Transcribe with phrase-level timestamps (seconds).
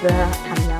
[0.00, 0.14] Liebe
[0.54, 0.78] Anja,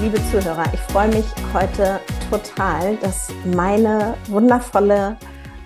[0.00, 1.98] liebe Zuhörer, ich freue mich heute
[2.30, 5.16] total, dass meine wundervolle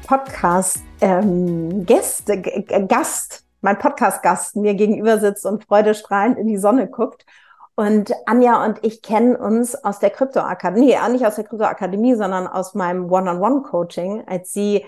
[0.06, 7.26] Podcast ähm, Gast, mein Podcast-Gast mir gegenüber sitzt und freudestrahlend in die Sonne guckt.
[7.74, 12.46] Und Anja und ich kennen uns aus der Kryptoakademie, nee, nicht aus der Kryptoakademie, sondern
[12.46, 14.86] aus meinem One-on-One-Coaching, als sie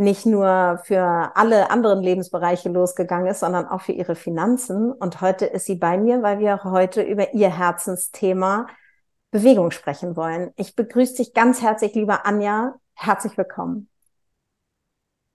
[0.00, 4.90] nicht nur für alle anderen Lebensbereiche losgegangen ist, sondern auch für ihre Finanzen.
[4.90, 8.66] Und heute ist sie bei mir, weil wir heute über ihr Herzensthema
[9.30, 10.52] Bewegung sprechen wollen.
[10.56, 12.76] Ich begrüße dich ganz herzlich, liebe Anja.
[12.94, 13.90] Herzlich willkommen.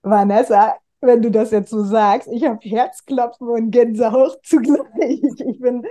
[0.02, 5.22] Vanessa, wenn du das jetzt so sagst, ich habe Herzklopfen und Gänsehaut zugleich.
[5.46, 5.86] Ich bin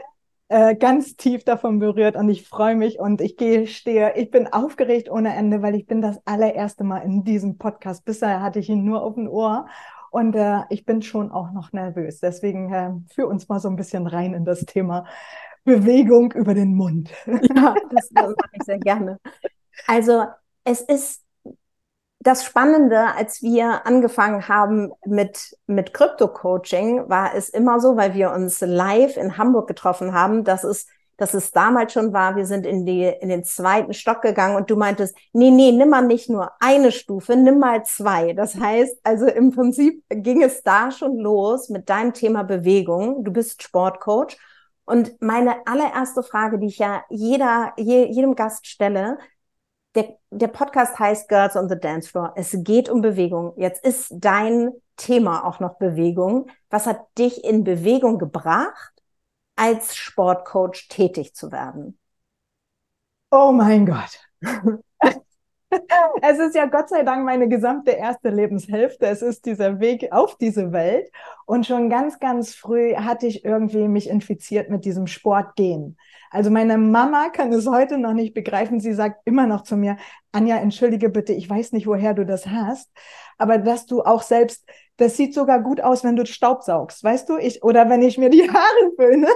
[0.48, 4.46] äh, ganz tief davon berührt und ich freue mich und ich gehe, stehe, ich bin
[4.46, 8.04] aufgeregt ohne Ende, weil ich bin das allererste Mal in diesem Podcast.
[8.04, 9.66] Bisher hatte ich ihn nur auf dem Ohr
[10.10, 12.20] und äh, ich bin schon auch noch nervös.
[12.20, 15.06] Deswegen äh, führ uns mal so ein bisschen rein in das Thema
[15.64, 17.10] Bewegung über den Mund.
[17.26, 19.18] Ja, das, das mache ich sehr gerne.
[19.86, 20.24] Also
[20.64, 21.23] es ist
[22.24, 28.33] das Spannende, als wir angefangen haben mit, mit Crypto-Coaching, war es immer so, weil wir
[28.33, 30.86] uns live in Hamburg getroffen haben, dass es,
[31.18, 34.70] dass es damals schon war, wir sind in, die, in den zweiten Stock gegangen und
[34.70, 38.33] du meintest, nee, nee, nimm mal nicht nur eine Stufe, nimm mal zwei.
[38.33, 43.23] Das heißt, also im Prinzip ging es da schon los mit deinem Thema Bewegung.
[43.23, 44.39] Du bist Sportcoach.
[44.86, 49.18] Und meine allererste Frage, die ich ja jeder, je, jedem Gast stelle,
[49.94, 52.32] der, der Podcast heißt Girls on the Dance Floor.
[52.36, 53.52] Es geht um Bewegung.
[53.56, 56.50] Jetzt ist dein Thema auch noch Bewegung.
[56.70, 58.92] Was hat dich in Bewegung gebracht,
[59.56, 61.98] als Sportcoach tätig zu werden?
[63.30, 64.20] Oh mein Gott.
[66.22, 69.06] es ist ja Gott sei Dank meine gesamte erste Lebenshälfte.
[69.06, 71.10] Es ist dieser Weg auf diese Welt.
[71.46, 75.96] Und schon ganz, ganz früh hatte ich irgendwie mich infiziert mit diesem Sportgehen.
[76.34, 78.80] Also meine Mama kann es heute noch nicht begreifen.
[78.80, 79.98] Sie sagt immer noch zu mir,
[80.33, 82.90] Anja, entschuldige bitte, ich weiß nicht, woher du das hast,
[83.39, 87.28] aber dass du auch selbst, das sieht sogar gut aus, wenn du Staub saugst, weißt
[87.28, 87.36] du?
[87.39, 89.28] Ich, oder wenn ich mir die Haare föhne,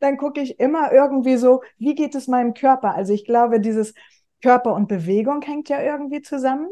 [0.00, 2.94] dann gucke ich immer irgendwie so, wie geht es meinem Körper?
[2.94, 3.92] Also ich glaube, dieses
[4.40, 6.68] Körper und Bewegung hängt ja irgendwie zusammen.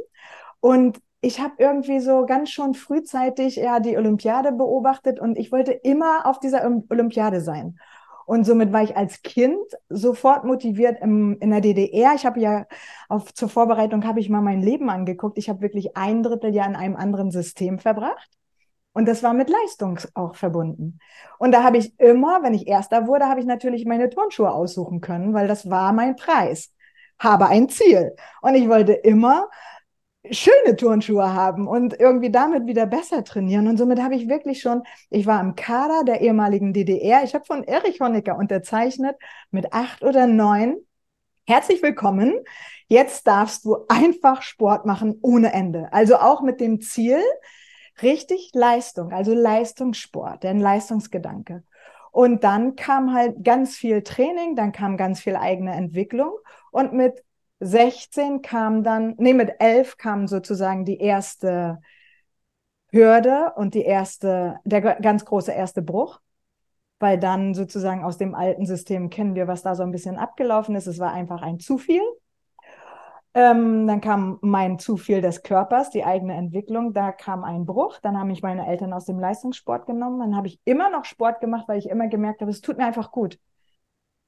[0.61, 5.73] Und ich habe irgendwie so ganz schon frühzeitig ja die Olympiade beobachtet und ich wollte
[5.73, 7.77] immer auf dieser Olympiade sein.
[8.27, 9.59] Und somit war ich als Kind
[9.89, 12.15] sofort motiviert im, in der DDR.
[12.15, 12.67] Ich habe ja
[13.09, 15.39] auf, zur Vorbereitung habe ich mal mein Leben angeguckt.
[15.39, 18.31] Ich habe wirklich ein Dritteljahr in einem anderen System verbracht.
[18.93, 21.01] Und das war mit Leistung auch verbunden.
[21.39, 25.01] Und da habe ich immer, wenn ich Erster wurde, habe ich natürlich meine Turnschuhe aussuchen
[25.01, 26.73] können, weil das war mein Preis.
[27.19, 28.15] Habe ein Ziel.
[28.41, 29.49] Und ich wollte immer
[30.31, 33.69] schöne Turnschuhe haben und irgendwie damit wieder besser trainieren.
[33.69, 37.25] Und somit habe ich wirklich schon, ich war im Kader der ehemaligen DDR.
[37.25, 39.17] Ich habe von Erich Honecker unterzeichnet
[39.51, 40.77] mit acht oder neun.
[41.47, 42.35] Herzlich willkommen.
[42.89, 45.93] Jetzt darfst du einfach Sport machen ohne Ende.
[45.93, 47.21] Also auch mit dem Ziel,
[48.03, 51.65] richtig Leistung, also Leistungssport, denn Leistungsgedanke.
[52.13, 56.33] Und dann kam halt ganz viel Training, dann kam ganz viel eigene Entwicklung.
[56.71, 57.23] Und mit
[57.65, 61.81] 16 kam dann, nee, mit 11 kam sozusagen die erste
[62.93, 66.21] Hürde und die erste, der ganz große erste Bruch,
[67.01, 70.77] weil dann sozusagen aus dem alten System kennen wir, was da so ein bisschen abgelaufen
[70.77, 70.87] ist.
[70.87, 72.03] Es war einfach ein zu viel.
[73.37, 76.93] Ähm, dann kam mein zu viel des Körpers, die eigene Entwicklung.
[76.93, 77.99] Da kam ein Bruch.
[78.01, 80.21] Dann haben mich meine Eltern aus dem Leistungssport genommen.
[80.21, 82.87] Dann habe ich immer noch Sport gemacht, weil ich immer gemerkt habe, es tut mir
[82.87, 83.39] einfach gut.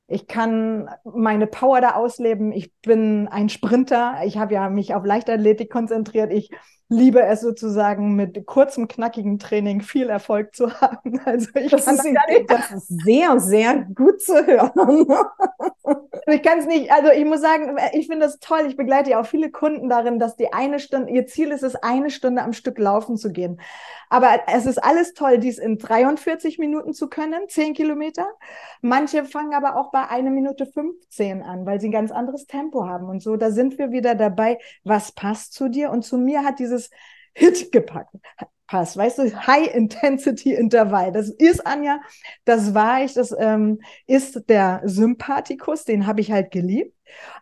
[0.08, 2.52] Ich kann meine Power da ausleben.
[2.52, 4.20] Ich bin ein Sprinter.
[4.24, 6.32] Ich habe ja mich auf Leichtathletik konzentriert.
[6.32, 6.50] Ich
[6.88, 11.20] liebe es sozusagen mit kurzem, knackigen Training viel Erfolg zu haben.
[11.24, 12.06] Also ich das, kann ist,
[12.48, 15.06] das ist sehr, sehr gut zu hören.
[16.26, 18.66] ich kann es nicht, also ich muss sagen, ich finde das toll.
[18.68, 21.76] Ich begleite ja auch viele Kunden darin, dass die eine Stunde, ihr Ziel ist es,
[21.76, 23.60] eine Stunde am Stück laufen zu gehen.
[24.08, 28.26] Aber es ist alles toll, dies in 43 Minuten zu können, 10 Kilometer.
[28.80, 32.86] Manche fangen aber auch bei einer Minute 15 an, weil sie ein ganz anderes Tempo
[32.86, 33.36] haben und so.
[33.36, 35.90] Da sind wir wieder dabei, was passt zu dir.
[35.90, 36.75] Und zu mir hat dieses
[37.34, 38.14] Hit gepackt.
[38.66, 41.12] Pass, weißt du, High Intensity Intervall.
[41.12, 42.00] Das ist Anja,
[42.44, 46.92] das war ich, das ähm, ist der Sympathikus, den habe ich halt geliebt.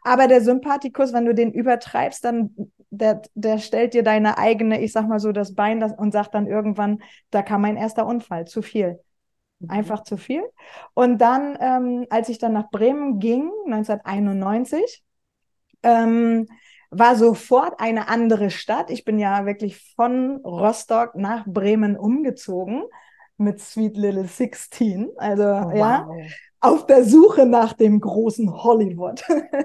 [0.02, 2.54] Aber der Sympathikus, wenn du den übertreibst, dann
[2.90, 6.34] der, der stellt dir deine eigene, ich sag mal so, das Bein das, und sagt
[6.34, 9.00] dann irgendwann, da kam mein erster Unfall, zu viel.
[9.60, 9.70] Mhm.
[9.70, 10.42] Einfach zu viel.
[10.94, 15.02] Und dann, ähm, als ich dann nach Bremen ging, 1991,
[15.82, 16.46] ähm,
[16.98, 18.90] war sofort eine andere Stadt.
[18.90, 22.84] Ich bin ja wirklich von Rostock nach Bremen umgezogen
[23.36, 25.10] mit Sweet Little 16.
[25.16, 25.74] Also oh, wow.
[25.74, 26.08] ja,
[26.60, 29.22] auf der Suche nach dem großen Hollywood.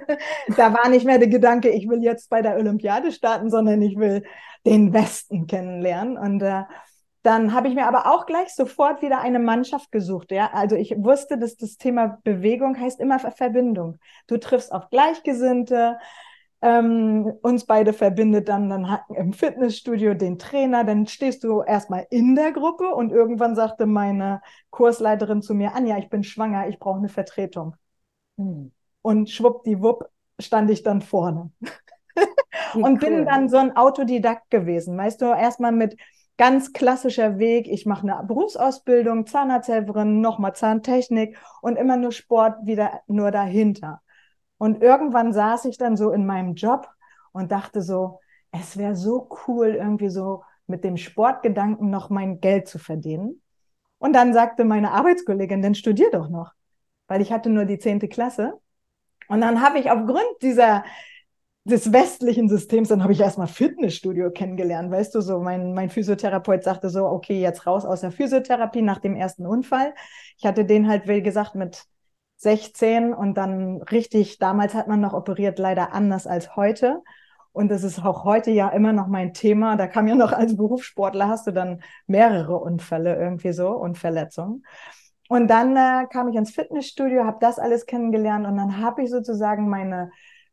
[0.58, 3.98] da war nicht mehr der Gedanke, ich will jetzt bei der Olympiade starten, sondern ich
[3.98, 4.24] will
[4.66, 6.18] den Westen kennenlernen.
[6.18, 6.64] Und äh,
[7.22, 10.32] dann habe ich mir aber auch gleich sofort wieder eine Mannschaft gesucht.
[10.32, 14.00] Ja, also ich wusste, dass das Thema Bewegung heißt immer Verbindung.
[14.28, 15.98] Du triffst auf Gleichgesinnte,
[16.62, 22.36] ähm, uns beide verbindet dann, dann im Fitnessstudio den Trainer, dann stehst du erstmal in
[22.36, 27.00] der Gruppe und irgendwann sagte meine Kursleiterin zu mir, Anja, ich bin schwanger, ich brauche
[27.00, 27.76] eine Vertretung.
[28.38, 28.72] Hm.
[29.02, 30.10] Und schwuppdiwupp
[30.40, 31.52] stand ich dann vorne.
[32.74, 32.98] und cool.
[32.98, 35.96] bin dann so ein Autodidakt gewesen, weißt du, erstmal mit
[36.38, 43.02] ganz klassischer Weg, ich mache eine Berufsausbildung, Zahnarzthelferin, nochmal Zahntechnik und immer nur Sport wieder
[43.08, 44.02] nur dahinter.
[44.60, 46.88] Und irgendwann saß ich dann so in meinem Job
[47.32, 48.20] und dachte so,
[48.52, 53.42] es wäre so cool, irgendwie so mit dem Sportgedanken noch mein Geld zu verdienen.
[53.98, 56.52] Und dann sagte meine Arbeitskollegin, dann studier doch noch,
[57.08, 58.60] weil ich hatte nur die zehnte Klasse.
[59.30, 60.84] Und dann habe ich aufgrund dieser
[61.64, 66.64] des westlichen Systems, dann habe ich erstmal Fitnessstudio kennengelernt, weißt du, so mein, mein Physiotherapeut
[66.64, 69.94] sagte so, okay, jetzt raus aus der Physiotherapie nach dem ersten Unfall.
[70.38, 71.86] Ich hatte den halt, wie gesagt, mit
[72.40, 77.02] 16 und dann richtig, damals hat man noch operiert, leider anders als heute.
[77.52, 79.76] Und das ist auch heute ja immer noch mein Thema.
[79.76, 84.64] Da kam ja noch als Berufssportler hast du dann mehrere Unfälle irgendwie so und Verletzungen.
[85.28, 89.10] Und dann äh, kam ich ins Fitnessstudio, habe das alles kennengelernt und dann habe ich
[89.10, 90.10] sozusagen meine,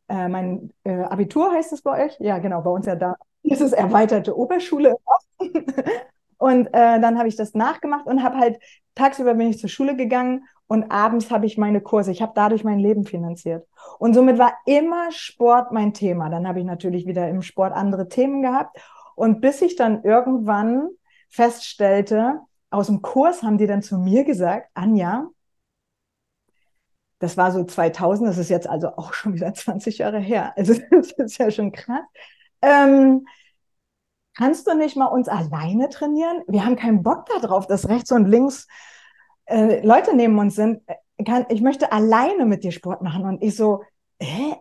[0.09, 2.17] äh, mein äh, Abitur heißt es bei euch?
[2.19, 4.97] Ja, genau, bei uns ja da ist es erweiterte Oberschule.
[6.39, 8.59] und äh, dann habe ich das nachgemacht und habe halt
[8.97, 12.11] tagsüber bin ich zur Schule gegangen und abends habe ich meine Kurse.
[12.11, 13.67] Ich habe dadurch mein Leben finanziert.
[13.99, 16.29] Und somit war immer Sport mein Thema.
[16.29, 18.79] Dann habe ich natürlich wieder im Sport andere Themen gehabt.
[19.15, 20.89] Und bis ich dann irgendwann
[21.29, 22.41] feststellte,
[22.71, 25.29] aus dem Kurs haben die dann zu mir gesagt, Anja,
[27.19, 30.53] das war so 2000, das ist jetzt also auch schon wieder 20 Jahre her.
[30.57, 32.05] Also das ist ja schon krass.
[32.61, 33.27] Ähm,
[34.37, 36.43] kannst du nicht mal uns alleine trainieren?
[36.49, 38.67] Wir haben keinen Bock darauf, dass rechts und links
[39.47, 43.25] äh, Leute neben uns sind, äh, kann, ich möchte alleine mit dir Sport machen.
[43.25, 43.83] Und ich so,
[44.21, 44.57] hä?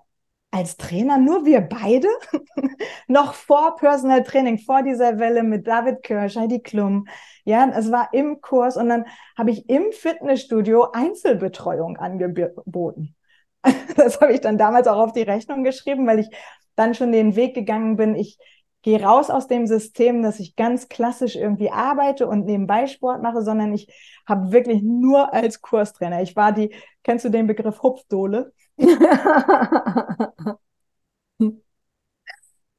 [0.51, 2.07] Als Trainer nur wir beide?
[3.07, 7.07] Noch vor Personal Training, vor dieser Welle mit David Kirsch, Heidi Klum.
[7.43, 9.05] Ja, es war im Kurs und dann
[9.37, 13.15] habe ich im Fitnessstudio Einzelbetreuung angeboten.
[13.97, 16.29] Das habe ich dann damals auch auf die Rechnung geschrieben, weil ich
[16.75, 18.13] dann schon den Weg gegangen bin.
[18.13, 18.37] Ich
[18.85, 23.41] gehe raus aus dem System, dass ich ganz klassisch irgendwie arbeite und nebenbei Sport mache,
[23.41, 23.87] sondern ich
[24.27, 26.21] habe wirklich nur als Kurstrainer.
[26.21, 26.71] Ich war die,
[27.03, 28.53] kennst du den Begriff Hupfdohle?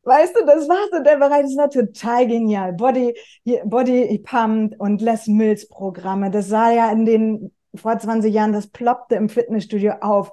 [0.05, 2.73] Weißt du, das war so der Bereich, das war total genial.
[2.75, 3.13] Body,
[3.65, 8.69] Body Pumped und Les Mills Programme, das sah ja in den, vor 20 Jahren, das
[8.69, 10.31] ploppte im Fitnessstudio auf.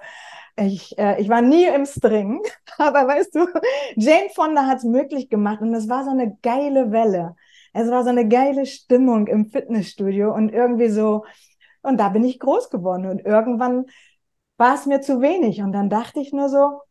[0.55, 2.41] Ich, äh, ich war nie im String,
[2.77, 3.47] aber weißt du,
[3.95, 7.35] Jane Fonda hat es möglich gemacht und es war so eine geile Welle.
[7.73, 11.25] Es war so eine geile Stimmung im Fitnessstudio und irgendwie so,
[11.81, 13.85] und da bin ich groß geworden und irgendwann
[14.57, 16.81] war es mir zu wenig und dann dachte ich nur so,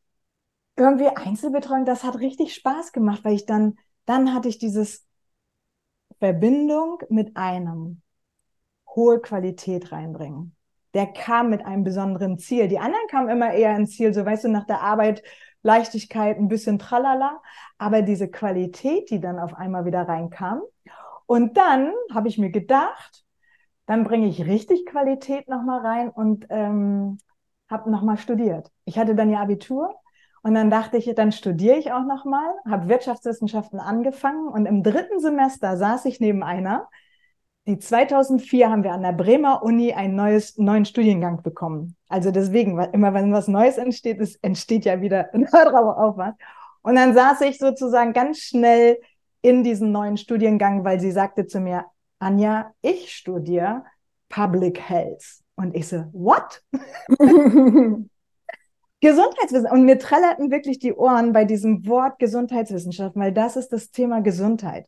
[0.76, 5.07] irgendwie Einzelbetreuung, das hat richtig Spaß gemacht, weil ich dann, dann hatte ich dieses
[6.21, 8.00] Verbindung mit einem
[8.95, 10.57] hohe Qualität reinbringen
[10.95, 12.69] der kam mit einem besonderen Ziel.
[12.69, 15.23] Die anderen kamen immer eher ins Ziel, so weißt du, nach der Arbeit
[15.63, 17.41] Leichtigkeit, ein bisschen tralala,
[17.79, 20.61] aber diese Qualität, die dann auf einmal wieder reinkam.
[21.27, 23.25] Und dann habe ich mir gedacht,
[23.87, 27.19] dann bringe ich richtig Qualität nochmal rein und ähm,
[27.69, 28.71] habe nochmal studiert.
[28.85, 29.95] Ich hatte dann ja Abitur
[30.43, 35.21] und dann dachte ich, dann studiere ich auch nochmal, habe Wirtschaftswissenschaften angefangen und im dritten
[35.21, 36.89] Semester saß ich neben einer,
[37.66, 41.97] die 2004 haben wir an der Bremer Uni einen neues, neuen Studiengang bekommen.
[42.09, 46.35] Also deswegen, immer wenn was Neues entsteht, es entsteht ja wieder drauf auch was.
[46.83, 48.99] Und dann saß ich sozusagen ganz schnell
[49.42, 51.85] in diesen neuen Studiengang, weil sie sagte zu mir,
[52.19, 53.85] Anja, ich studiere
[54.28, 55.25] Public Health.
[55.54, 56.62] Und ich so, what?
[59.00, 59.71] Gesundheitswissen.
[59.71, 64.21] Und mir trällerten wirklich die Ohren bei diesem Wort Gesundheitswissenschaft, weil das ist das Thema
[64.21, 64.87] Gesundheit.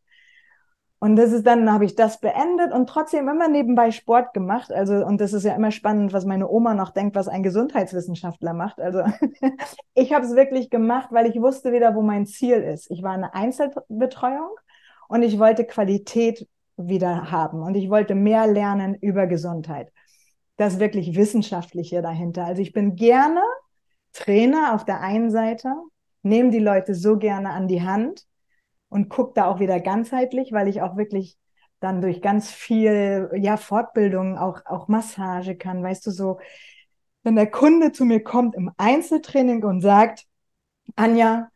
[1.04, 4.72] Und das ist dann, habe ich das beendet und trotzdem immer nebenbei Sport gemacht.
[4.72, 8.54] Also, und das ist ja immer spannend, was meine Oma noch denkt, was ein Gesundheitswissenschaftler
[8.54, 8.80] macht.
[8.80, 9.02] Also,
[9.94, 12.90] ich habe es wirklich gemacht, weil ich wusste wieder, wo mein Ziel ist.
[12.90, 14.48] Ich war eine Einzelbetreuung
[15.06, 19.92] und ich wollte Qualität wieder haben und ich wollte mehr lernen über Gesundheit.
[20.56, 22.46] Das wirklich Wissenschaftliche dahinter.
[22.46, 23.42] Also, ich bin gerne
[24.14, 25.68] Trainer auf der einen Seite,
[26.22, 28.24] nehme die Leute so gerne an die Hand
[28.94, 31.36] und gucke da auch wieder ganzheitlich, weil ich auch wirklich
[31.80, 36.38] dann durch ganz viel ja Fortbildung auch auch Massage kann, weißt du so,
[37.24, 40.26] wenn der Kunde zu mir kommt im Einzeltraining und sagt,
[40.94, 41.48] Anja,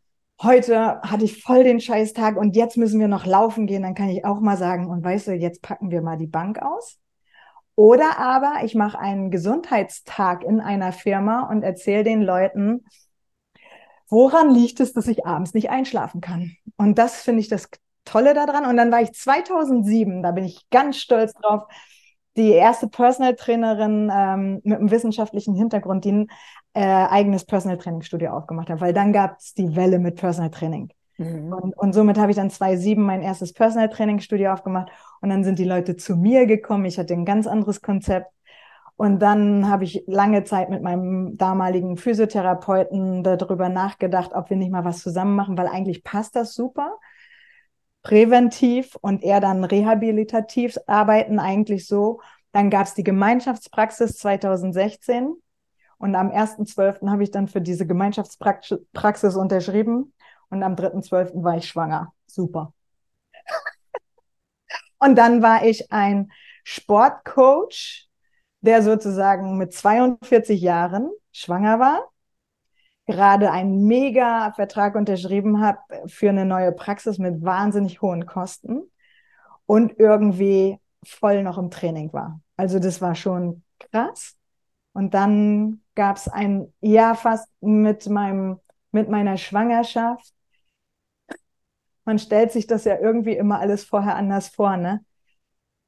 [0.42, 4.09] heute hatte ich voll den Scheißtag und jetzt müssen wir noch laufen gehen, dann kann
[4.09, 6.99] ich auch mal sagen und weißt du, jetzt packen wir mal die Bank aus.
[7.76, 12.85] Oder aber ich mache einen Gesundheitstag in einer Firma und erzähle den Leuten,
[14.08, 16.56] woran liegt es, dass ich abends nicht einschlafen kann?
[16.76, 17.68] Und das finde ich das
[18.04, 18.66] Tolle daran.
[18.66, 21.64] Und dann war ich 2007, da bin ich ganz stolz drauf,
[22.36, 26.26] die erste Personal Trainerin ähm, mit einem wissenschaftlichen Hintergrund, die ein
[26.72, 30.50] äh, eigenes Personal Training Studio aufgemacht hat, weil dann gab es die Welle mit Personal
[30.50, 30.90] Training.
[31.18, 31.52] Mhm.
[31.52, 35.42] Und, und somit habe ich dann 2007 mein erstes Personal Training Studio aufgemacht und dann
[35.42, 36.84] sind die Leute zu mir gekommen.
[36.84, 38.30] Ich hatte ein ganz anderes Konzept
[38.99, 44.73] und dann habe ich lange Zeit mit meinem damaligen Physiotherapeuten darüber nachgedacht, ob wir nicht
[44.73, 46.99] mal was zusammen machen, weil eigentlich passt das super.
[48.02, 52.21] Präventiv und eher dann rehabilitativ arbeiten eigentlich so.
[52.50, 55.33] Dann gab es die Gemeinschaftspraxis 2016
[55.99, 57.09] und am 1.12.
[57.09, 60.12] habe ich dann für diese Gemeinschaftspraxis unterschrieben
[60.50, 61.45] und am 3.12.
[61.45, 62.12] war ich schwanger.
[62.26, 62.73] Super.
[64.99, 66.33] und dann war ich ein
[66.64, 68.07] Sportcoach
[68.60, 72.08] der sozusagen mit 42 Jahren schwanger war,
[73.06, 78.82] gerade einen mega Vertrag unterschrieben hat für eine neue Praxis mit wahnsinnig hohen Kosten
[79.66, 82.40] und irgendwie voll noch im Training war.
[82.56, 84.36] Also das war schon krass.
[84.92, 88.60] Und dann gab es ein Jahr fast mit meinem,
[88.90, 90.34] mit meiner Schwangerschaft.
[92.04, 95.04] Man stellt sich das ja irgendwie immer alles vorher anders vor, ne?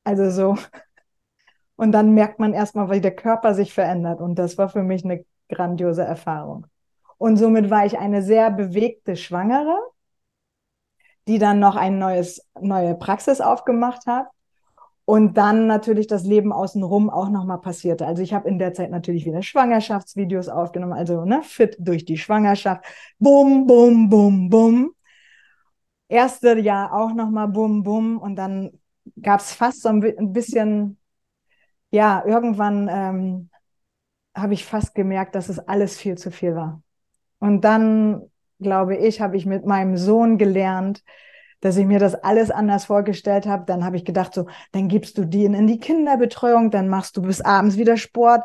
[0.05, 0.57] Also so,
[1.81, 4.21] und dann merkt man erstmal, wie der Körper sich verändert.
[4.21, 6.67] Und das war für mich eine grandiose Erfahrung.
[7.17, 9.79] Und somit war ich eine sehr bewegte Schwangere,
[11.27, 14.27] die dann noch eine neues, neue Praxis aufgemacht hat.
[15.07, 18.07] Und dann natürlich das Leben außenrum auch nochmal passierte.
[18.07, 22.19] Also ich habe in der Zeit natürlich wieder Schwangerschaftsvideos aufgenommen, also ne, fit durch die
[22.19, 22.85] Schwangerschaft.
[23.19, 24.91] Bum, bum, bum, bum.
[26.09, 28.19] Erste Jahr auch nochmal bum, bum.
[28.19, 28.71] Und dann
[29.23, 31.00] gab es fast so ein bisschen
[31.91, 33.51] ja, irgendwann ähm,
[34.35, 36.83] habe ich fast gemerkt, dass es alles viel zu viel war.
[37.39, 38.23] Und dann,
[38.61, 41.03] glaube ich, habe ich mit meinem Sohn gelernt,
[41.61, 43.65] dass ich mir das alles anders vorgestellt habe.
[43.67, 47.23] Dann habe ich gedacht, so, dann gibst du die in die Kinderbetreuung, dann machst du
[47.23, 48.43] bis abends wieder Sport.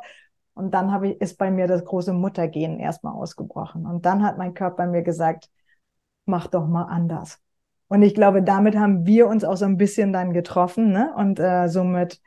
[0.54, 3.86] Und dann habe ich, ist bei mir das große Muttergehen erstmal ausgebrochen.
[3.86, 5.50] Und dann hat mein Körper mir gesagt,
[6.26, 7.40] mach doch mal anders.
[7.88, 11.14] Und ich glaube, damit haben wir uns auch so ein bisschen dann getroffen, ne?
[11.16, 12.22] Und äh, somit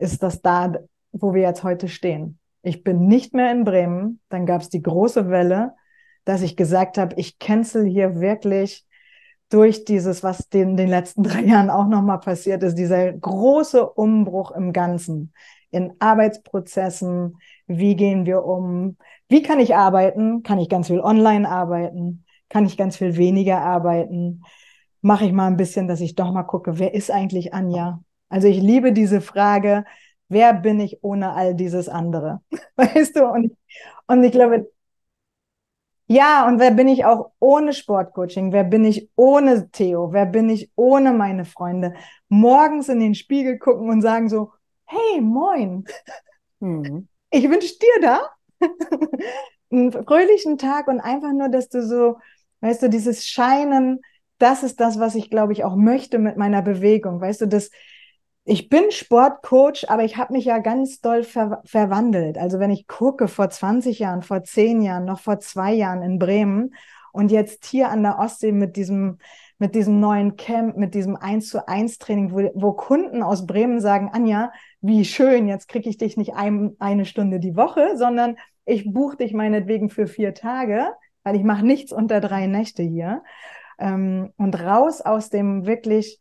[0.00, 0.72] ist das da,
[1.12, 2.38] wo wir jetzt heute stehen.
[2.62, 4.20] Ich bin nicht mehr in Bremen.
[4.28, 5.74] Dann gab es die große Welle,
[6.24, 8.86] dass ich gesagt habe, ich cancel hier wirklich
[9.48, 14.52] durch dieses, was in den letzten drei Jahren auch nochmal passiert ist, dieser große Umbruch
[14.52, 15.32] im Ganzen,
[15.70, 18.96] in Arbeitsprozessen, wie gehen wir um,
[19.28, 23.60] wie kann ich arbeiten, kann ich ganz viel online arbeiten, kann ich ganz viel weniger
[23.60, 24.42] arbeiten,
[25.00, 28.02] mache ich mal ein bisschen, dass ich doch mal gucke, wer ist eigentlich Anja?
[28.30, 29.84] Also ich liebe diese Frage,
[30.28, 32.40] wer bin ich ohne all dieses andere?
[32.76, 33.26] Weißt du?
[33.26, 33.56] Und,
[34.06, 34.70] und ich glaube,
[36.06, 38.50] ja, und wer bin ich auch ohne Sportcoaching?
[38.52, 40.12] Wer bin ich ohne Theo?
[40.12, 41.94] Wer bin ich ohne meine Freunde?
[42.28, 44.52] Morgens in den Spiegel gucken und sagen so,
[44.86, 45.84] hey, moin.
[46.58, 47.06] Mhm.
[47.30, 48.22] Ich wünsche dir da
[49.70, 52.18] einen fröhlichen Tag und einfach nur, dass du so,
[52.60, 54.00] weißt du, dieses Scheinen,
[54.38, 57.20] das ist das, was ich, glaube ich, auch möchte mit meiner Bewegung.
[57.20, 57.70] Weißt du, dass
[58.44, 62.38] ich bin Sportcoach, aber ich habe mich ja ganz doll ver verwandelt.
[62.38, 66.18] Also wenn ich gucke, vor 20 Jahren, vor 10 Jahren, noch vor zwei Jahren in
[66.18, 66.74] Bremen
[67.12, 69.18] und jetzt hier an der Ostsee mit diesem,
[69.58, 73.80] mit diesem neuen Camp, mit diesem 1 zu 1 Training, wo, wo Kunden aus Bremen
[73.80, 78.36] sagen, Anja, wie schön, jetzt kriege ich dich nicht ein, eine Stunde die Woche, sondern
[78.64, 80.92] ich buche dich meinetwegen für vier Tage,
[81.24, 83.22] weil ich mache nichts unter drei Nächte hier.
[83.78, 86.19] Ähm, und raus aus dem wirklich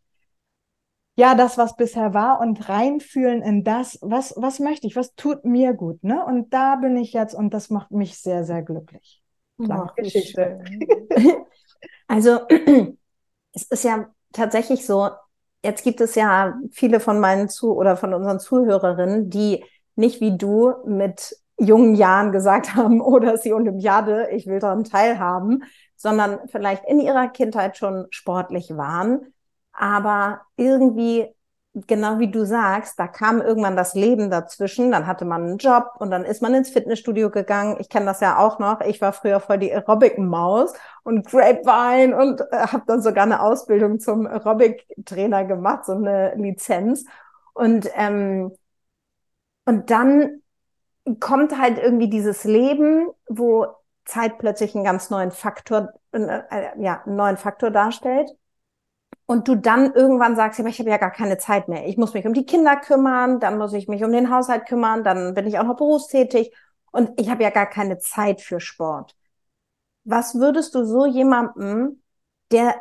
[1.20, 5.44] ja, das, was bisher war und reinfühlen in das, was, was möchte ich, was tut
[5.44, 6.26] mir gut, ne?
[6.26, 9.22] Und da bin ich jetzt und das macht mich sehr, sehr glücklich.
[9.58, 10.64] Lange Geschichte.
[12.08, 12.40] Also,
[13.54, 15.10] es ist ja tatsächlich so,
[15.64, 19.64] jetzt gibt es ja viele von meinen Zu- oder von unseren Zuhörerinnen, die
[19.96, 24.60] nicht wie du mit jungen Jahren gesagt haben, oder oh, ist die Olympiade, ich will
[24.60, 25.64] daran teilhaben,
[25.96, 29.34] sondern vielleicht in ihrer Kindheit schon sportlich waren
[29.80, 31.26] aber irgendwie,
[31.74, 34.92] genau wie du sagst, da kam irgendwann das Leben dazwischen.
[34.92, 37.78] Dann hatte man einen Job und dann ist man ins Fitnessstudio gegangen.
[37.80, 38.82] Ich kenne das ja auch noch.
[38.82, 44.00] Ich war früher voll die Aerobic-Maus und Grapevine und äh, habe dann sogar eine Ausbildung
[44.00, 47.06] zum Aerobic-Trainer gemacht, so eine Lizenz.
[47.54, 48.52] Und, ähm,
[49.66, 50.42] und dann
[51.22, 53.68] kommt halt irgendwie dieses Leben, wo
[54.04, 58.30] Zeit plötzlich einen ganz neuen Faktor, äh, äh, ja, einen neuen Faktor darstellt
[59.30, 61.86] und du dann irgendwann sagst, aber ich habe ja gar keine Zeit mehr.
[61.88, 65.04] Ich muss mich um die Kinder kümmern, dann muss ich mich um den Haushalt kümmern,
[65.04, 66.52] dann bin ich auch noch berufstätig
[66.92, 69.16] und ich habe ja gar keine Zeit für Sport.
[70.04, 72.02] Was würdest du so jemandem,
[72.52, 72.74] der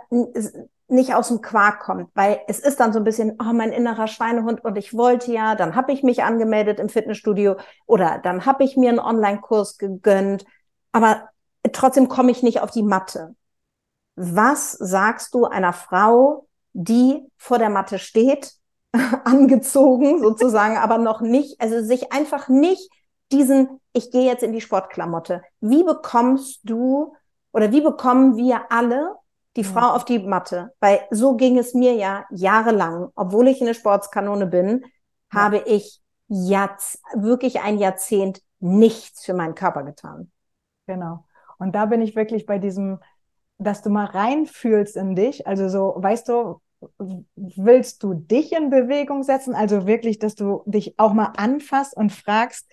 [0.88, 4.06] nicht aus dem Quark kommt, weil es ist dann so ein bisschen, oh, mein innerer
[4.08, 8.64] Schweinehund und ich wollte ja, dann habe ich mich angemeldet im Fitnessstudio oder dann habe
[8.64, 10.46] ich mir einen Online-Kurs gegönnt,
[10.92, 11.28] aber
[11.74, 13.34] trotzdem komme ich nicht auf die Matte.
[14.18, 18.52] Was sagst du einer Frau, die vor der Matte steht,
[19.24, 22.90] angezogen sozusagen, aber noch nicht, also sich einfach nicht
[23.30, 25.42] diesen, ich gehe jetzt in die Sportklamotte.
[25.60, 27.14] Wie bekommst du
[27.52, 29.14] oder wie bekommen wir alle
[29.56, 29.68] die ja.
[29.68, 30.72] Frau auf die Matte?
[30.80, 34.84] Weil so ging es mir ja jahrelang, obwohl ich eine Sportskanone bin,
[35.32, 35.42] ja.
[35.42, 40.30] habe ich jetzt wirklich ein Jahrzehnt nichts für meinen Körper getan.
[40.86, 41.24] Genau.
[41.58, 42.98] Und da bin ich wirklich bei diesem
[43.58, 45.46] dass du mal reinfühlst in dich.
[45.46, 46.60] Also so, weißt du,
[47.36, 49.54] willst du dich in Bewegung setzen?
[49.54, 52.68] Also wirklich, dass du dich auch mal anfasst und fragst,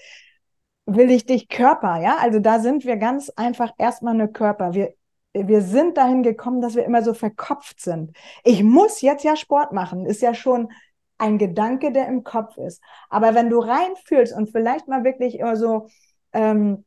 [0.86, 2.00] will ich dich Körper?
[2.02, 4.74] Ja, also da sind wir ganz einfach erstmal eine Körper.
[4.74, 4.94] Wir,
[5.34, 8.16] wir sind dahin gekommen, dass wir immer so verkopft sind.
[8.44, 10.70] Ich muss jetzt ja Sport machen, ist ja schon
[11.18, 12.82] ein Gedanke, der im Kopf ist.
[13.10, 15.88] Aber wenn du reinfühlst und vielleicht mal wirklich immer so
[16.34, 16.86] ähm,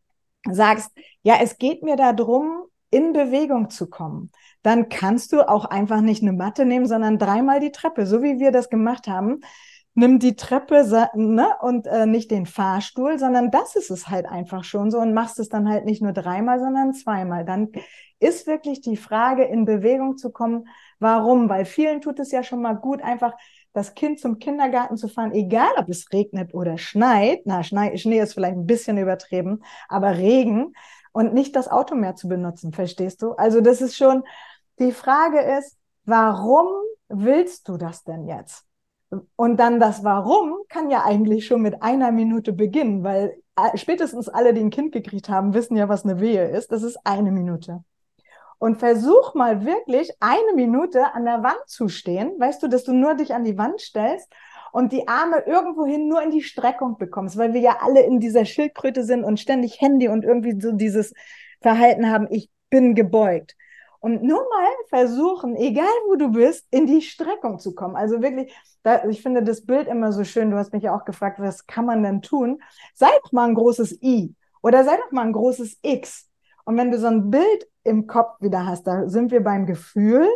[0.49, 2.58] sagst, ja, es geht mir darum,
[2.91, 4.31] in Bewegung zu kommen,
[4.63, 8.39] dann kannst du auch einfach nicht eine Matte nehmen, sondern dreimal die Treppe, so wie
[8.39, 9.41] wir das gemacht haben.
[9.95, 10.85] Nimm die Treppe
[11.17, 15.13] ne, und äh, nicht den Fahrstuhl, sondern das ist es halt einfach schon so und
[15.13, 17.45] machst es dann halt nicht nur dreimal, sondern zweimal.
[17.45, 17.73] Dann
[18.21, 20.69] ist wirklich die Frage, in Bewegung zu kommen.
[20.99, 21.49] Warum?
[21.49, 23.35] Weil vielen tut es ja schon mal gut, einfach
[23.73, 27.43] das Kind zum Kindergarten zu fahren, egal ob es regnet oder schneit.
[27.45, 30.75] Na, Schnee ist vielleicht ein bisschen übertrieben, aber Regen,
[31.19, 33.33] und nicht das Auto mehr zu benutzen, verstehst du?
[33.33, 34.23] Also das ist schon,
[34.79, 36.69] die Frage ist, warum
[37.09, 38.65] willst du das denn jetzt?
[39.35, 44.29] Und dann das Warum kann ja eigentlich schon mit einer Minute beginnen, weil äh, spätestens
[44.29, 46.71] alle, die ein Kind gekriegt haben, wissen ja, was eine Wehe ist.
[46.71, 47.83] Das ist eine Minute.
[48.59, 52.93] Und versuch mal wirklich eine Minute an der Wand zu stehen, weißt du, dass du
[52.93, 54.33] nur dich an die Wand stellst
[54.73, 58.45] und die Arme irgendwohin nur in die Streckung bekommst, weil wir ja alle in dieser
[58.45, 61.15] Schildkröte sind und ständig Handy und irgendwie so dieses
[61.61, 63.57] Verhalten haben, ich bin gebeugt.
[64.01, 67.97] Und nur mal versuchen, egal wo du bist, in die Streckung zu kommen.
[67.97, 68.55] Also wirklich,
[68.85, 70.51] da, ich finde das Bild immer so schön.
[70.51, 72.63] Du hast mich ja auch gefragt, was kann man denn tun?
[72.95, 76.29] Sei doch mal ein großes I oder sei doch mal ein großes X.
[76.65, 80.29] Und wenn du so ein Bild im Kopf wieder hast, da sind wir beim Gefühl,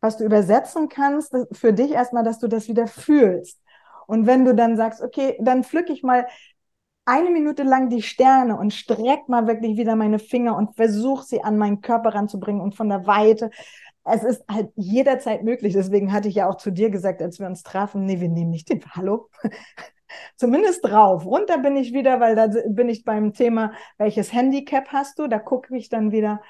[0.00, 3.60] was du übersetzen kannst, für dich erstmal, dass du das wieder fühlst.
[4.06, 6.26] Und wenn du dann sagst, okay, dann pflücke ich mal
[7.06, 11.42] eine Minute lang die Sterne und streck mal wirklich wieder meine Finger und versuche sie
[11.42, 13.50] an meinen Körper ranzubringen und von der Weite.
[14.04, 15.74] Es ist halt jederzeit möglich.
[15.74, 18.50] Deswegen hatte ich ja auch zu dir gesagt, als wir uns trafen, nee, wir nehmen
[18.50, 19.28] nicht den, hallo?
[20.36, 21.26] Zumindest drauf.
[21.26, 25.26] Runter bin ich wieder, weil da bin ich beim Thema, welches Handicap hast du?
[25.26, 26.40] Da gucke ich dann wieder,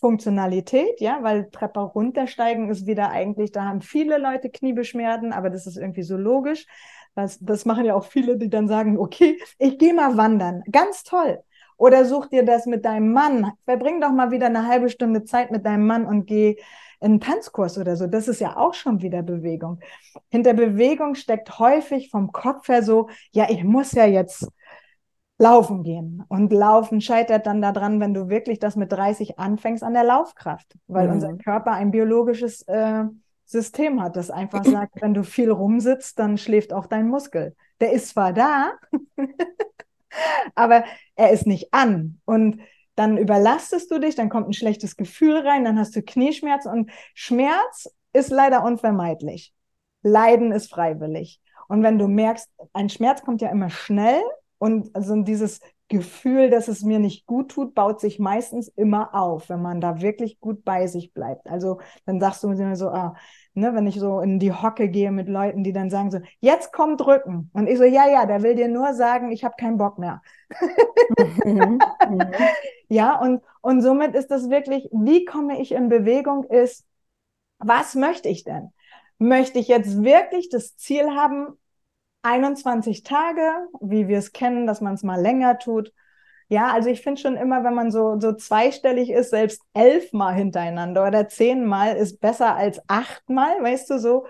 [0.00, 5.66] Funktionalität, ja, weil Treppe runtersteigen ist wieder eigentlich, da haben viele Leute Kniebeschwerden, aber das
[5.66, 6.66] ist irgendwie so logisch.
[7.14, 10.62] Das, das machen ja auch viele, die dann sagen, okay, ich gehe mal wandern.
[10.70, 11.42] Ganz toll.
[11.76, 13.52] Oder such dir das mit deinem Mann.
[13.64, 16.56] Verbring doch mal wieder eine halbe Stunde Zeit mit deinem Mann und geh
[17.00, 18.06] einen Tanzkurs oder so.
[18.06, 19.80] Das ist ja auch schon wieder Bewegung.
[20.30, 24.48] Hinter Bewegung steckt häufig vom Kopf her so, ja, ich muss ja jetzt
[25.38, 26.24] laufen gehen.
[26.28, 30.74] Und laufen scheitert dann daran, wenn du wirklich das mit 30 anfängst an der Laufkraft,
[30.88, 31.14] weil mhm.
[31.14, 33.04] unser Körper ein biologisches äh,
[33.44, 37.54] System hat, das einfach sagt, wenn du viel rumsitzt, dann schläft auch dein Muskel.
[37.80, 38.72] Der ist zwar da,
[40.54, 42.20] aber er ist nicht an.
[42.24, 42.60] Und
[42.96, 46.90] dann überlastest du dich, dann kommt ein schlechtes Gefühl rein, dann hast du Knieschmerzen und
[47.14, 49.54] Schmerz ist leider unvermeidlich.
[50.02, 51.40] Leiden ist freiwillig.
[51.68, 54.22] Und wenn du merkst, ein Schmerz kommt ja immer schnell
[54.58, 59.48] und also dieses Gefühl, dass es mir nicht gut tut, baut sich meistens immer auf,
[59.48, 61.48] wenn man da wirklich gut bei sich bleibt.
[61.48, 63.16] Also dann sagst du mir so, ah,
[63.54, 66.72] ne, wenn ich so in die Hocke gehe mit Leuten, die dann sagen so, jetzt
[66.74, 67.50] kommt Drücken.
[67.54, 70.20] Und ich so, ja, ja, der will dir nur sagen, ich habe keinen Bock mehr.
[71.44, 71.78] Mhm.
[72.08, 72.32] Mhm.
[72.88, 76.84] ja, und, und somit ist das wirklich, wie komme ich in Bewegung, ist,
[77.58, 78.72] was möchte ich denn?
[79.18, 81.58] Möchte ich jetzt wirklich das Ziel haben,
[82.30, 85.92] 21 Tage, wie wir es kennen, dass man es mal länger tut.
[86.48, 91.06] Ja, also ich finde schon immer, wenn man so, so zweistellig ist, selbst elfmal hintereinander
[91.06, 94.26] oder zehnmal ist besser als achtmal, weißt du, so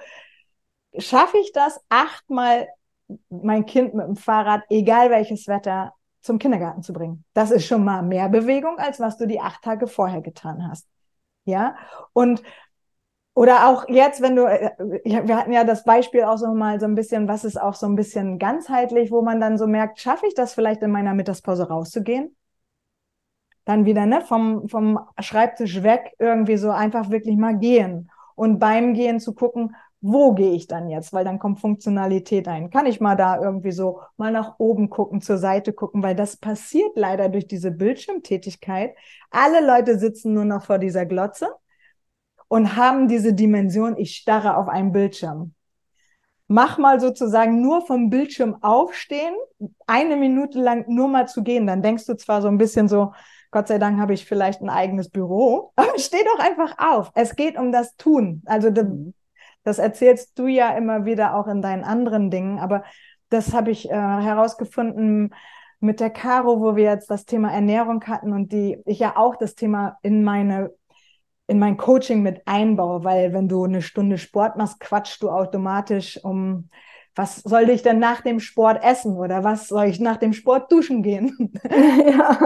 [0.97, 2.69] schaffe ich das achtmal
[3.31, 7.25] mein Kind mit dem Fahrrad, egal welches Wetter, zum Kindergarten zu bringen.
[7.33, 10.87] Das ist schon mal mehr Bewegung, als was du die acht Tage vorher getan hast.
[11.45, 11.77] Ja,
[12.13, 12.43] und
[13.39, 14.73] oder auch jetzt, wenn du, äh,
[15.05, 17.87] wir hatten ja das Beispiel auch so mal so ein bisschen, was ist auch so
[17.87, 21.69] ein bisschen ganzheitlich, wo man dann so merkt, schaffe ich das vielleicht in meiner Mittagspause
[21.69, 22.35] rauszugehen?
[23.65, 28.11] Dann wieder, ne, vom, vom Schreibtisch weg irgendwie so einfach wirklich mal gehen.
[28.35, 31.13] Und beim Gehen zu gucken, wo gehe ich dann jetzt?
[31.13, 32.71] Weil dann kommt Funktionalität ein.
[32.71, 36.39] Kann ich mal da irgendwie so mal nach oben gucken, zur Seite gucken, weil das
[36.39, 38.97] passiert leider durch diese Bildschirmtätigkeit.
[39.31, 41.47] Alle Leute sitzen nur noch vor dieser Glotze
[42.49, 45.55] und haben diese Dimension, ich starre auf einen Bildschirm.
[46.47, 49.35] Mach mal sozusagen nur vom Bildschirm aufstehen,
[49.87, 51.67] eine Minute lang nur mal zu gehen.
[51.67, 53.13] Dann denkst du zwar so ein bisschen so,
[53.51, 57.11] Gott sei Dank habe ich vielleicht ein eigenes Büro, aber steh doch einfach auf.
[57.15, 58.43] Es geht um das Tun.
[58.47, 59.15] Also das, mhm.
[59.63, 62.83] das erzählst du ja immer wieder auch in deinen anderen Dingen, aber
[63.29, 65.35] das habe ich äh, herausgefunden
[65.81, 69.37] mit der Caro, wo wir jetzt das Thema Ernährung hatten und die ich ja auch
[69.37, 70.71] das Thema in meine
[71.49, 76.23] in mein Coaching mit einbaue, weil wenn du eine Stunde Sport machst, quatschst du automatisch
[76.23, 76.69] um,
[77.17, 80.71] was soll ich denn nach dem Sport essen oder was soll ich nach dem Sport
[80.71, 81.53] duschen gehen?
[81.71, 82.39] Ja.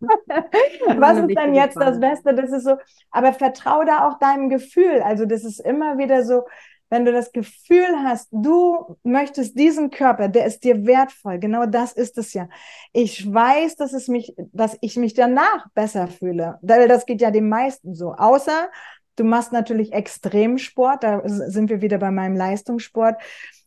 [0.98, 2.34] was ist denn jetzt das Beste?
[2.34, 2.76] Das ist so,
[3.10, 5.02] aber vertrau da auch deinem Gefühl.
[5.02, 6.44] Also das ist immer wieder so,
[6.90, 11.92] wenn du das Gefühl hast, du möchtest diesen Körper, der ist dir wertvoll, genau das
[11.92, 12.48] ist es ja.
[12.92, 16.58] Ich weiß, dass es mich, dass ich mich danach besser fühle.
[16.62, 18.12] Das geht ja den meisten so.
[18.12, 18.70] Außer
[19.14, 23.20] du machst natürlich Extremsport, da sind wir wieder bei meinem Leistungssport.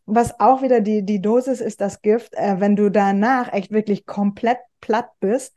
[0.06, 4.04] Was auch wieder die, die Dosis ist, das Gift, äh, wenn du danach echt wirklich
[4.04, 5.54] komplett platt bist.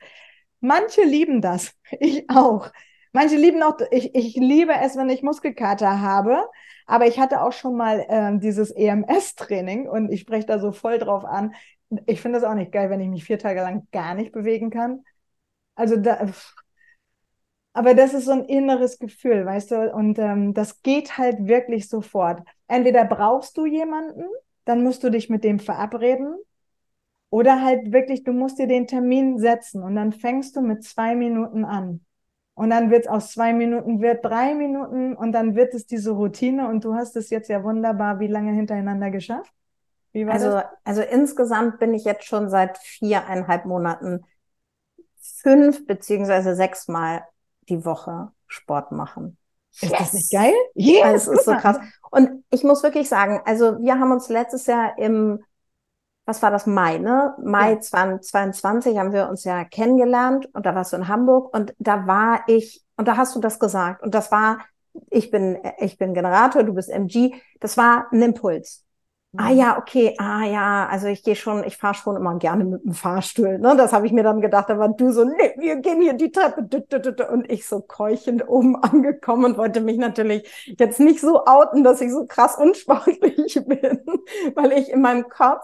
[0.62, 2.71] Manche lieben das, ich auch.
[3.12, 6.45] Manche lieben auch, ich, ich liebe es, wenn ich Muskelkater habe,
[6.88, 11.00] aber ich hatte auch schon mal äh, dieses EMS-Training und ich spreche da so voll
[11.00, 11.54] drauf an.
[12.08, 14.71] Ich finde das auch nicht geil, wenn ich mich vier Tage lang gar nicht bewegen
[14.71, 15.04] kann.
[15.76, 16.28] Also da,
[17.73, 21.88] aber das ist so ein inneres Gefühl, weißt du, und ähm, das geht halt wirklich
[21.89, 22.41] sofort.
[22.67, 24.23] Entweder brauchst du jemanden,
[24.65, 26.36] dann musst du dich mit dem verabreden,
[27.30, 31.15] oder halt wirklich, du musst dir den Termin setzen und dann fängst du mit zwei
[31.15, 32.06] Minuten an.
[32.58, 36.10] Und dann wird es aus zwei Minuten, wird drei Minuten und dann wird es diese
[36.10, 39.54] Routine und du hast es jetzt ja wunderbar wie lange hintereinander geschafft?
[40.28, 40.65] also, das?
[40.84, 44.26] also insgesamt bin ich jetzt schon seit viereinhalb Monaten
[45.20, 47.26] fünf beziehungsweise sechsmal
[47.70, 49.38] die Woche Sport machen.
[49.74, 50.00] Ist yes.
[50.00, 50.54] das nicht geil?
[50.74, 51.78] Yes, also, es ist so krass.
[52.10, 55.43] Und ich muss wirklich sagen, also wir haben uns letztes Jahr im
[56.27, 57.33] was war das, Mai, ne?
[57.41, 57.79] Mai ja.
[57.79, 62.41] 2022 haben wir uns ja kennengelernt und da warst du in Hamburg und da war
[62.47, 64.59] ich, und da hast du das gesagt und das war,
[65.09, 68.83] ich bin, ich bin Generator, du bist MG, das war ein Impuls.
[69.37, 69.57] Ah mhm.
[69.57, 72.93] ja, okay, ah ja, also ich gehe schon, ich fahre schon immer gerne mit dem
[72.93, 73.57] Fahrstuhl.
[73.59, 73.75] Ne?
[73.77, 76.67] Das habe ich mir dann gedacht, aber du so, nee, wir gehen hier die Treppe
[77.29, 82.01] und ich so keuchend oben angekommen und wollte mich natürlich jetzt nicht so outen, dass
[82.01, 84.01] ich so krass unsportlich bin,
[84.55, 85.63] weil ich in meinem Kopf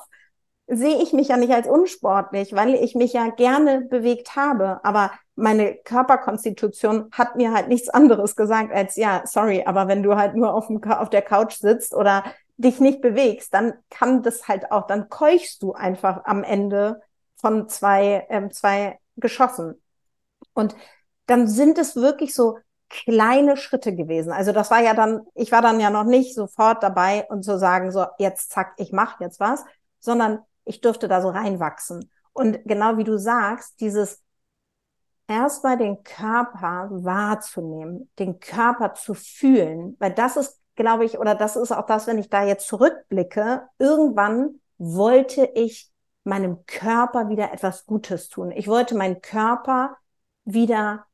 [0.75, 4.79] sehe ich mich ja nicht als unsportlich, weil ich mich ja gerne bewegt habe.
[4.83, 10.15] Aber meine Körperkonstitution hat mir halt nichts anderes gesagt als, ja, sorry, aber wenn du
[10.15, 12.23] halt nur auf, dem, auf der Couch sitzt oder
[12.57, 17.01] dich nicht bewegst, dann kann das halt auch, dann keuchst du einfach am Ende
[17.35, 19.81] von zwei, ähm, zwei Geschossen.
[20.53, 20.75] Und
[21.25, 22.57] dann sind es wirklich so
[22.89, 24.31] kleine Schritte gewesen.
[24.31, 27.57] Also das war ja dann, ich war dann ja noch nicht sofort dabei und zu
[27.57, 29.65] sagen, so jetzt zack, ich mache jetzt was,
[29.99, 32.09] sondern ich durfte da so reinwachsen.
[32.33, 34.21] Und genau wie du sagst, dieses
[35.27, 41.55] erstmal den Körper wahrzunehmen, den Körper zu fühlen, weil das ist, glaube ich, oder das
[41.55, 45.91] ist auch das, wenn ich da jetzt zurückblicke, irgendwann wollte ich
[46.23, 48.51] meinem Körper wieder etwas Gutes tun.
[48.51, 49.97] Ich wollte meinen Körper
[50.45, 51.05] wieder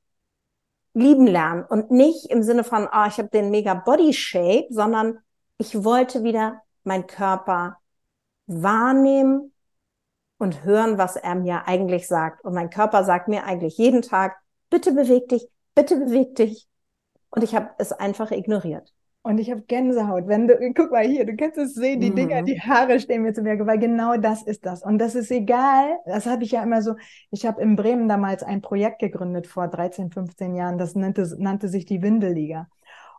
[0.94, 4.68] lieben lernen und nicht im Sinne von, ah, oh, ich habe den mega Body Shape,
[4.70, 5.20] sondern
[5.58, 7.78] ich wollte wieder meinen Körper
[8.50, 9.54] wahrnehmen
[10.40, 12.44] und hören, was er mir eigentlich sagt.
[12.44, 14.38] Und mein Körper sagt mir eigentlich jeden Tag,
[14.70, 16.68] bitte beweg dich, bitte beweg dich.
[17.30, 18.94] Und ich habe es einfach ignoriert.
[19.22, 20.28] Und ich habe Gänsehaut.
[20.28, 22.16] Wenn du, guck mal hier, du kannst es sehen, die mhm.
[22.16, 24.82] Dinger, die Haare stehen mir zu Berge, weil genau das ist das.
[24.82, 26.00] Und das ist egal.
[26.06, 26.96] Das habe ich ja immer so.
[27.30, 30.78] Ich habe in Bremen damals ein Projekt gegründet vor 13, 15 Jahren.
[30.78, 32.68] Das nannte, nannte sich die Windelliga.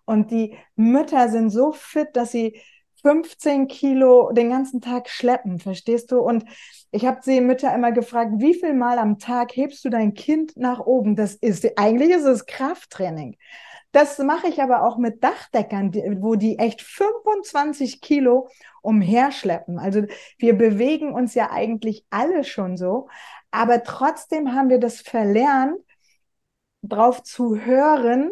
[0.06, 2.58] Und die Mütter sind so fit, dass sie
[3.02, 6.20] 15 Kilo den ganzen Tag schleppen, verstehst du?
[6.20, 6.44] Und
[6.90, 10.56] ich habe sie Mütter immer gefragt, wie viel Mal am Tag hebst du dein Kind
[10.56, 11.16] nach oben?
[11.16, 13.36] Das ist, eigentlich ist es Krafttraining.
[13.92, 18.48] Das mache ich aber auch mit Dachdeckern, wo die echt 25 Kilo
[18.82, 19.78] umherschleppen.
[19.78, 20.04] Also
[20.38, 23.08] wir bewegen uns ja eigentlich alle schon so,
[23.50, 25.78] aber trotzdem haben wir das verlernt,
[26.82, 28.30] drauf zu hören,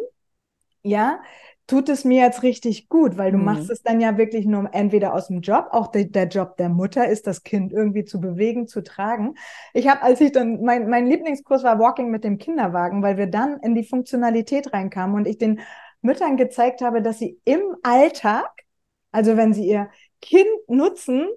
[0.81, 1.21] ja,
[1.69, 3.45] tut es mir jetzt richtig gut, weil du mhm.
[3.45, 6.67] machst es dann ja wirklich nur entweder aus dem Job, auch de, der Job der
[6.67, 9.35] Mutter ist, das Kind irgendwie zu bewegen, zu tragen.
[9.73, 13.27] Ich habe, als ich dann, mein, mein Lieblingskurs war Walking mit dem Kinderwagen, weil wir
[13.27, 15.61] dann in die Funktionalität reinkamen und ich den
[16.01, 18.49] Müttern gezeigt habe, dass sie im Alltag,
[19.11, 19.89] also wenn sie ihr
[20.21, 21.27] Kind nutzen,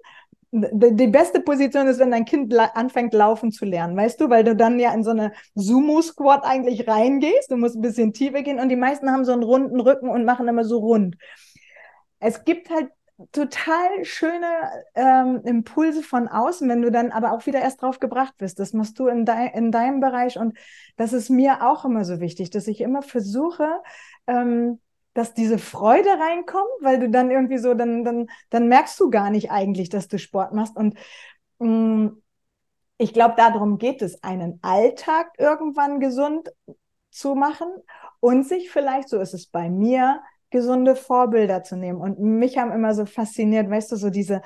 [0.53, 4.55] die beste Position ist, wenn dein Kind anfängt laufen zu lernen, weißt du, weil du
[4.55, 8.69] dann ja in so eine Sumo-Squat eigentlich reingehst, du musst ein bisschen tiefer gehen und
[8.69, 11.17] die meisten haben so einen runden Rücken und machen immer so rund.
[12.19, 12.91] Es gibt halt
[13.33, 14.47] total schöne
[14.95, 18.59] ähm, Impulse von außen, wenn du dann aber auch wieder erst drauf gebracht bist.
[18.59, 20.59] Das machst du in, de in deinem Bereich und
[20.97, 23.69] das ist mir auch immer so wichtig, dass ich immer versuche,
[24.27, 24.81] ähm,
[25.15, 29.31] dass diese Freude reinkommt, weil du dann irgendwie so, dann, dann, dann merkst du gar
[29.31, 30.77] nicht eigentlich, dass du Sport machst.
[30.77, 30.97] Und
[31.59, 32.23] mh, mm,
[32.99, 36.53] ich glaube, darum geht es, einen Alltag irgendwann gesund
[37.11, 37.69] zu machen
[38.21, 40.21] und sich vielleicht, so ist es bei mir,
[40.51, 42.01] gesunde Vorbilder zu nehmen.
[42.01, 44.43] Und mich haben immer so fasziniert, weißt du, so diese,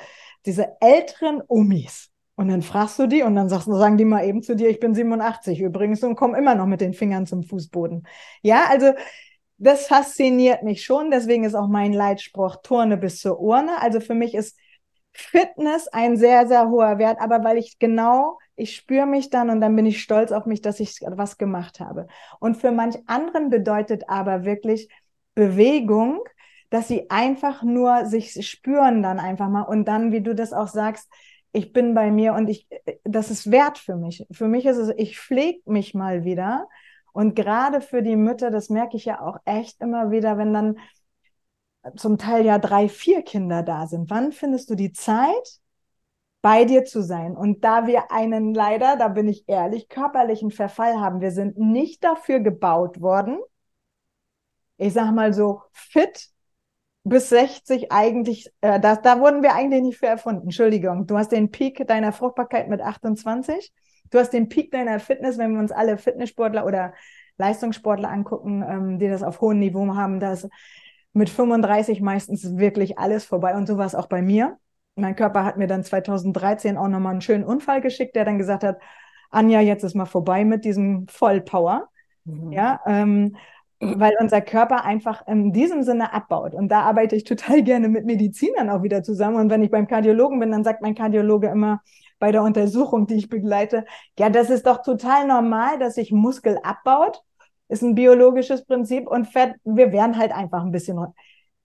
[0.46, 2.10] diese älteren Umis.
[2.36, 4.80] Und dann fragst du die und dann sagst, sagen die mal eben zu dir, ich
[4.80, 8.06] bin 87 übrigens und komme immer noch mit den Fingern zum Fußboden.
[8.42, 8.92] Ja, also
[9.58, 11.10] das fasziniert mich schon.
[11.10, 13.80] Deswegen ist auch mein Leitspruch Turne bis zur Urne.
[13.80, 14.56] Also für mich ist
[15.12, 19.60] Fitness ein sehr, sehr hoher Wert, aber weil ich genau, ich spüre mich dann und
[19.62, 22.06] dann bin ich stolz auf mich, dass ich was gemacht habe.
[22.38, 24.90] Und für manch anderen bedeutet aber wirklich
[25.34, 26.20] Bewegung,
[26.68, 30.68] dass sie einfach nur sich spüren dann einfach mal und dann, wie du das auch
[30.68, 31.08] sagst,
[31.52, 32.68] ich bin bei mir und ich,
[33.04, 34.26] das ist wert für mich.
[34.30, 36.68] Für mich ist es, ich pflege mich mal wieder
[37.16, 40.78] und gerade für die Mütter, das merke ich ja auch echt immer wieder, wenn dann
[41.96, 44.10] zum Teil ja drei, vier Kinder da sind.
[44.10, 45.60] Wann findest du die Zeit,
[46.42, 47.34] bei dir zu sein?
[47.34, 52.04] Und da wir einen leider, da bin ich ehrlich, körperlichen Verfall haben, wir sind nicht
[52.04, 53.38] dafür gebaut worden,
[54.76, 56.28] ich sag mal so fit
[57.02, 60.42] bis 60 eigentlich, äh, da, da wurden wir eigentlich nicht für erfunden.
[60.42, 63.72] Entschuldigung, du hast den Peak deiner Fruchtbarkeit mit 28
[64.10, 66.94] Du hast den Peak deiner Fitness, wenn wir uns alle Fitnesssportler oder
[67.38, 70.48] Leistungssportler angucken, ähm, die das auf hohem Niveau haben, da ist
[71.12, 73.54] mit 35 meistens wirklich alles vorbei.
[73.54, 74.58] Und so war es auch bei mir.
[74.96, 78.64] Mein Körper hat mir dann 2013 auch nochmal einen schönen Unfall geschickt, der dann gesagt
[78.64, 78.78] hat,
[79.30, 81.88] Anja, jetzt ist mal vorbei mit diesem Vollpower.
[82.24, 82.52] Mhm.
[82.52, 83.36] Ja, ähm,
[83.78, 86.54] weil unser Körper einfach in diesem Sinne abbaut.
[86.54, 89.36] Und da arbeite ich total gerne mit Medizinern auch wieder zusammen.
[89.36, 91.82] Und wenn ich beim Kardiologen bin, dann sagt mein Kardiologe immer,
[92.18, 93.84] bei der Untersuchung, die ich begleite,
[94.18, 97.22] ja, das ist doch total normal, dass sich Muskel abbaut.
[97.68, 100.98] Ist ein biologisches Prinzip und Fett, wir werden halt einfach ein bisschen.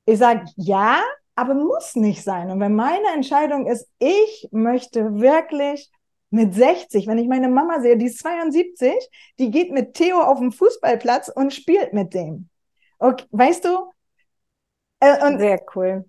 [0.06, 1.00] Ich sage ja,
[1.36, 2.50] aber muss nicht sein.
[2.50, 5.90] Und wenn meine Entscheidung ist, ich möchte wirklich
[6.30, 8.94] mit 60, wenn ich meine Mama sehe, die ist 72,
[9.40, 12.50] die geht mit Theo auf den Fußballplatz und spielt mit dem.
[13.00, 13.92] Okay, weißt du?
[15.00, 16.06] Äh, Sehr cool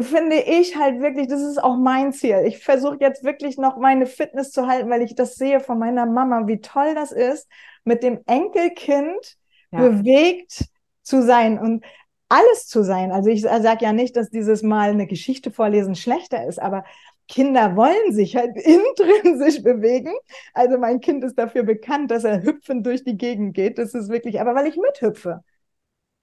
[0.00, 2.42] finde ich halt wirklich, das ist auch mein Ziel.
[2.46, 6.06] Ich versuche jetzt wirklich noch meine Fitness zu halten, weil ich das sehe von meiner
[6.06, 7.48] Mama, wie toll das ist,
[7.84, 9.36] mit dem Enkelkind
[9.70, 9.78] ja.
[9.78, 10.64] bewegt
[11.02, 11.84] zu sein und
[12.28, 13.12] alles zu sein.
[13.12, 16.84] Also ich sage ja nicht, dass dieses Mal eine Geschichte vorlesen schlechter ist, aber
[17.28, 20.12] Kinder wollen sich halt intrinsisch bewegen.
[20.52, 23.78] Also mein Kind ist dafür bekannt, dass er hüpfend durch die Gegend geht.
[23.78, 25.44] Das ist wirklich, aber weil ich mithüpfe.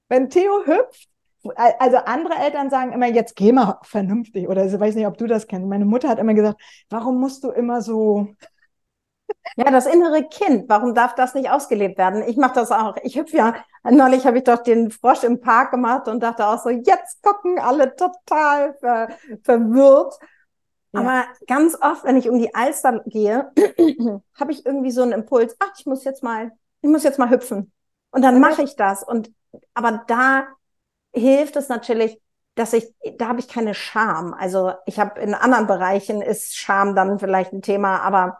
[0.09, 1.09] Wenn Theo hüpft,
[1.55, 4.47] also andere Eltern sagen immer, jetzt geh mal vernünftig.
[4.47, 5.67] Oder ich weiß nicht, ob du das kennst.
[5.67, 8.27] Meine Mutter hat immer gesagt, warum musst du immer so.
[9.57, 12.23] Ja, das innere Kind, warum darf das nicht ausgelebt werden?
[12.27, 12.95] Ich mache das auch.
[13.03, 16.61] Ich hüpfe ja, neulich habe ich doch den Frosch im Park gemacht und dachte auch
[16.61, 19.09] so, jetzt gucken alle total ver
[19.43, 20.17] verwirrt.
[20.93, 20.99] Ja.
[21.01, 23.51] Aber ganz oft, wenn ich um die Alster gehe,
[24.39, 26.51] habe ich irgendwie so einen Impuls, ach, ich muss jetzt mal,
[26.81, 27.71] ich muss jetzt mal hüpfen.
[28.11, 29.03] Und dann mache ich das.
[29.03, 29.31] Und
[29.73, 30.47] aber da
[31.13, 32.19] hilft es natürlich,
[32.55, 34.33] dass ich, da habe ich keine Scham.
[34.33, 38.39] Also ich habe in anderen Bereichen ist Scham dann vielleicht ein Thema, aber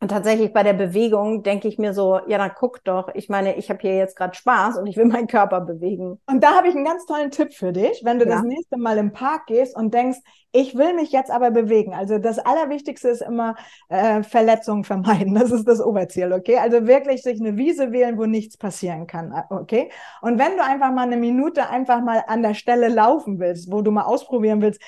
[0.00, 3.08] und tatsächlich bei der Bewegung denke ich mir so, ja, dann guck doch.
[3.14, 6.20] Ich meine, ich habe hier jetzt gerade Spaß und ich will meinen Körper bewegen.
[6.26, 8.36] Und da habe ich einen ganz tollen Tipp für dich, wenn du ja.
[8.36, 10.18] das nächste Mal im Park gehst und denkst,
[10.52, 11.94] ich will mich jetzt aber bewegen.
[11.94, 13.56] Also das Allerwichtigste ist immer
[13.88, 15.34] äh, Verletzungen vermeiden.
[15.34, 16.58] Das ist das Oberziel, okay?
[16.58, 19.90] Also wirklich sich eine Wiese wählen, wo nichts passieren kann, äh, okay?
[20.22, 23.82] Und wenn du einfach mal eine Minute einfach mal an der Stelle laufen willst, wo
[23.82, 24.80] du mal ausprobieren willst,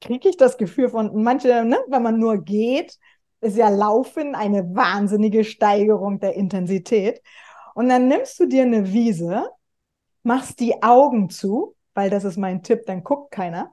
[0.00, 2.98] kriege ich das Gefühl von manche, ne, wenn man nur geht,
[3.40, 7.22] ist ja Laufen eine wahnsinnige Steigerung der Intensität.
[7.74, 9.48] Und dann nimmst du dir eine Wiese,
[10.22, 13.72] machst die Augen zu, weil das ist mein Tipp, dann guckt keiner.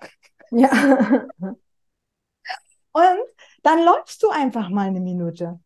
[0.51, 0.69] Ja.
[2.91, 3.19] Und
[3.63, 5.60] dann läufst du einfach mal eine Minute.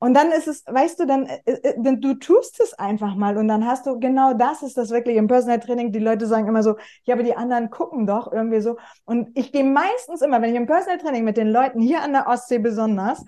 [0.00, 3.36] Und dann ist es, weißt du, dann, äh, äh, dann du tust es einfach mal
[3.36, 5.90] und dann hast du genau das ist das wirklich im Personal Training.
[5.90, 8.76] Die Leute sagen immer so, ja, aber die anderen gucken doch irgendwie so.
[9.04, 12.12] Und ich gehe meistens immer, wenn ich im Personal Training mit den Leuten hier an
[12.12, 13.24] der Ostsee besonders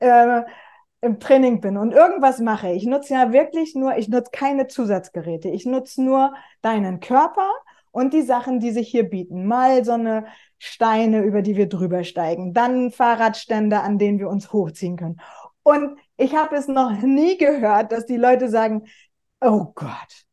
[0.00, 0.42] äh,
[1.00, 5.48] im Training bin und irgendwas mache, ich nutze ja wirklich nur, ich nutze keine Zusatzgeräte.
[5.48, 7.50] Ich nutze nur deinen Körper
[7.92, 9.46] und die Sachen, die sich hier bieten.
[9.46, 10.26] Mal so eine
[10.58, 15.18] Steine, über die wir drüber steigen, dann Fahrradstände, an denen wir uns hochziehen können.
[15.62, 18.86] Und ich habe es noch nie gehört, dass die Leute sagen,
[19.40, 20.26] oh Gott,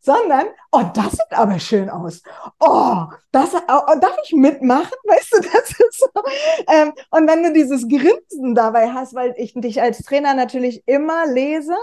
[0.00, 2.22] sondern, oh, das sieht aber schön aus.
[2.60, 4.92] Oh, das, oh, darf ich mitmachen?
[5.04, 6.22] Weißt du, das ist so.
[6.70, 11.26] Ähm, und wenn du dieses Grinsen dabei hast, weil ich dich als Trainer natürlich immer
[11.26, 11.74] lese,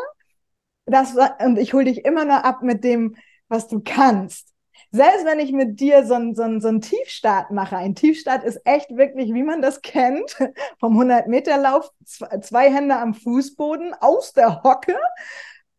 [0.86, 3.16] das, und ich hole dich immer nur ab mit dem,
[3.48, 4.51] was du kannst
[4.92, 8.60] selbst wenn ich mit dir so einen so so ein Tiefstart mache, ein Tiefstart ist
[8.66, 10.38] echt wirklich, wie man das kennt,
[10.80, 14.98] vom 100-Meter-Lauf, zwei Hände am Fußboden, aus der Hocke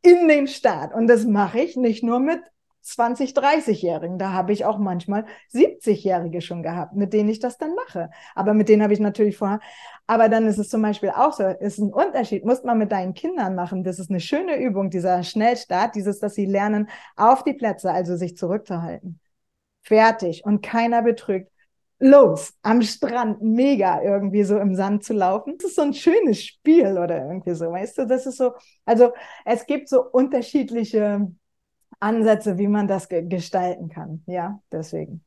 [0.02, 0.94] in den Start.
[0.94, 2.40] Und das mache ich nicht nur mit
[2.82, 4.18] 20, 30-Jährigen.
[4.18, 8.10] Da habe ich auch manchmal 70-Jährige schon gehabt, mit denen ich das dann mache.
[8.34, 9.60] Aber mit denen habe ich natürlich vorher.
[10.06, 13.14] Aber dann ist es zum Beispiel auch so, ist ein Unterschied, muss man mit deinen
[13.14, 13.84] Kindern machen.
[13.84, 18.16] Das ist eine schöne Übung, dieser Schnellstart, dieses, dass sie lernen, auf die Plätze, also
[18.16, 19.20] sich zurückzuhalten.
[19.82, 20.44] Fertig.
[20.44, 21.50] Und keiner betrügt.
[21.98, 25.56] Los, am Strand, mega irgendwie so im Sand zu laufen.
[25.58, 28.06] Das ist so ein schönes Spiel oder irgendwie so, weißt du?
[28.06, 29.12] Das ist so, also
[29.44, 31.30] es gibt so unterschiedliche
[32.00, 34.24] Ansätze, wie man das ge gestalten kann.
[34.26, 35.24] Ja, deswegen.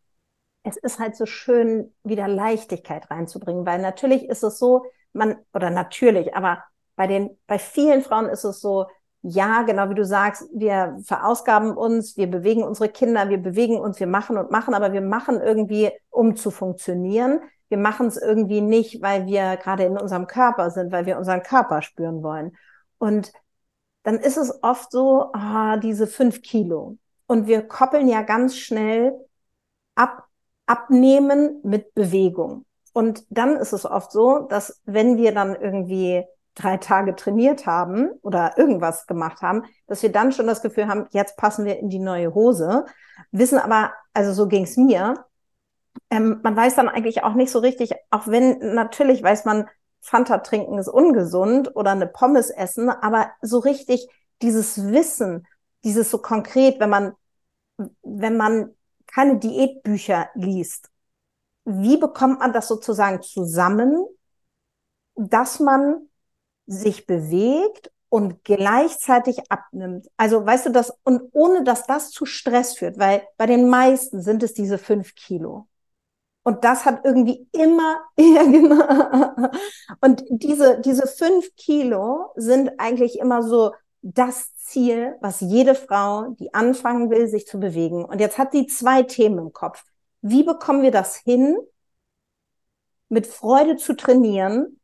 [0.65, 5.69] Es ist halt so schön, wieder Leichtigkeit reinzubringen, weil natürlich ist es so, man, oder
[5.69, 6.63] natürlich, aber
[6.95, 8.87] bei den, bei vielen Frauen ist es so,
[9.21, 13.99] ja, genau wie du sagst, wir verausgaben uns, wir bewegen unsere Kinder, wir bewegen uns,
[13.99, 17.41] wir machen und machen, aber wir machen irgendwie, um zu funktionieren.
[17.69, 21.41] Wir machen es irgendwie nicht, weil wir gerade in unserem Körper sind, weil wir unseren
[21.41, 22.55] Körper spüren wollen.
[22.99, 23.31] Und
[24.03, 26.97] dann ist es oft so, ah, diese fünf Kilo.
[27.25, 29.13] Und wir koppeln ja ganz schnell
[29.95, 30.24] ab,
[30.65, 32.65] abnehmen mit Bewegung.
[32.93, 36.23] Und dann ist es oft so, dass wenn wir dann irgendwie
[36.55, 41.07] drei Tage trainiert haben oder irgendwas gemacht haben, dass wir dann schon das Gefühl haben,
[41.11, 42.85] jetzt passen wir in die neue Hose,
[43.31, 45.25] wissen aber, also so ging's mir,
[46.09, 49.67] ähm, man weiß dann eigentlich auch nicht so richtig, auch wenn natürlich weiß man,
[50.01, 54.07] Fanta trinken ist ungesund oder eine Pommes essen, aber so richtig
[54.41, 55.47] dieses Wissen,
[55.83, 57.13] dieses so konkret, wenn man,
[58.03, 58.74] wenn man
[59.07, 60.89] keine Diätbücher liest,
[61.65, 64.05] wie bekommt man das sozusagen zusammen,
[65.15, 66.09] dass man
[66.67, 70.07] sich bewegt und gleichzeitig abnimmt.
[70.17, 74.21] Also weißt du das, und ohne dass das zu Stress führt, weil bei den meisten
[74.21, 75.67] sind es diese fünf Kilo.
[76.43, 79.49] Und das hat irgendwie immer, ja, genau.
[80.01, 83.73] Und diese, diese fünf Kilo sind eigentlich immer so
[84.07, 88.05] das Ziel, was jede Frau, die anfangen will, sich zu bewegen.
[88.05, 89.83] Und jetzt hat sie zwei Themen im Kopf.
[90.21, 91.57] Wie bekommen wir das hin,
[93.09, 94.79] mit Freude zu trainieren,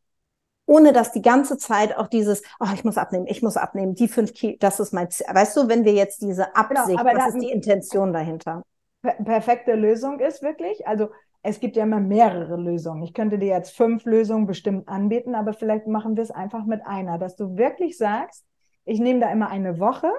[0.65, 4.07] ohne dass die ganze Zeit auch dieses, oh, ich muss abnehmen, ich muss abnehmen, die
[4.07, 5.27] fünf Kilo, das ist mein Ziel.
[5.29, 8.63] Weißt du, wenn wir jetzt diese genau, Absicht, genau, was ist die Intention dahinter?
[9.01, 11.09] perfekte Lösung ist wirklich, also
[11.41, 13.01] es gibt ja immer mehrere Lösungen.
[13.01, 16.85] Ich könnte dir jetzt fünf Lösungen bestimmt anbieten, aber vielleicht machen wir es einfach mit
[16.85, 18.45] einer, dass du wirklich sagst,
[18.85, 20.11] ich nehme da immer eine Woche,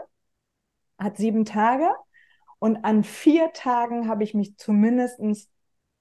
[0.98, 1.88] hat sieben Tage
[2.58, 5.20] Und an vier Tagen habe ich mich zumindest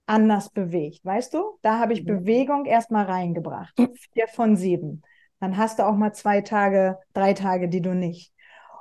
[0.05, 1.03] anders bewegt.
[1.03, 1.57] Weißt du?
[1.62, 2.07] Da habe ich mhm.
[2.07, 3.76] Bewegung erstmal reingebracht.
[4.14, 5.01] Vier von sieben.
[5.39, 8.34] Dann hast du auch mal zwei Tage, drei Tage, die du nicht.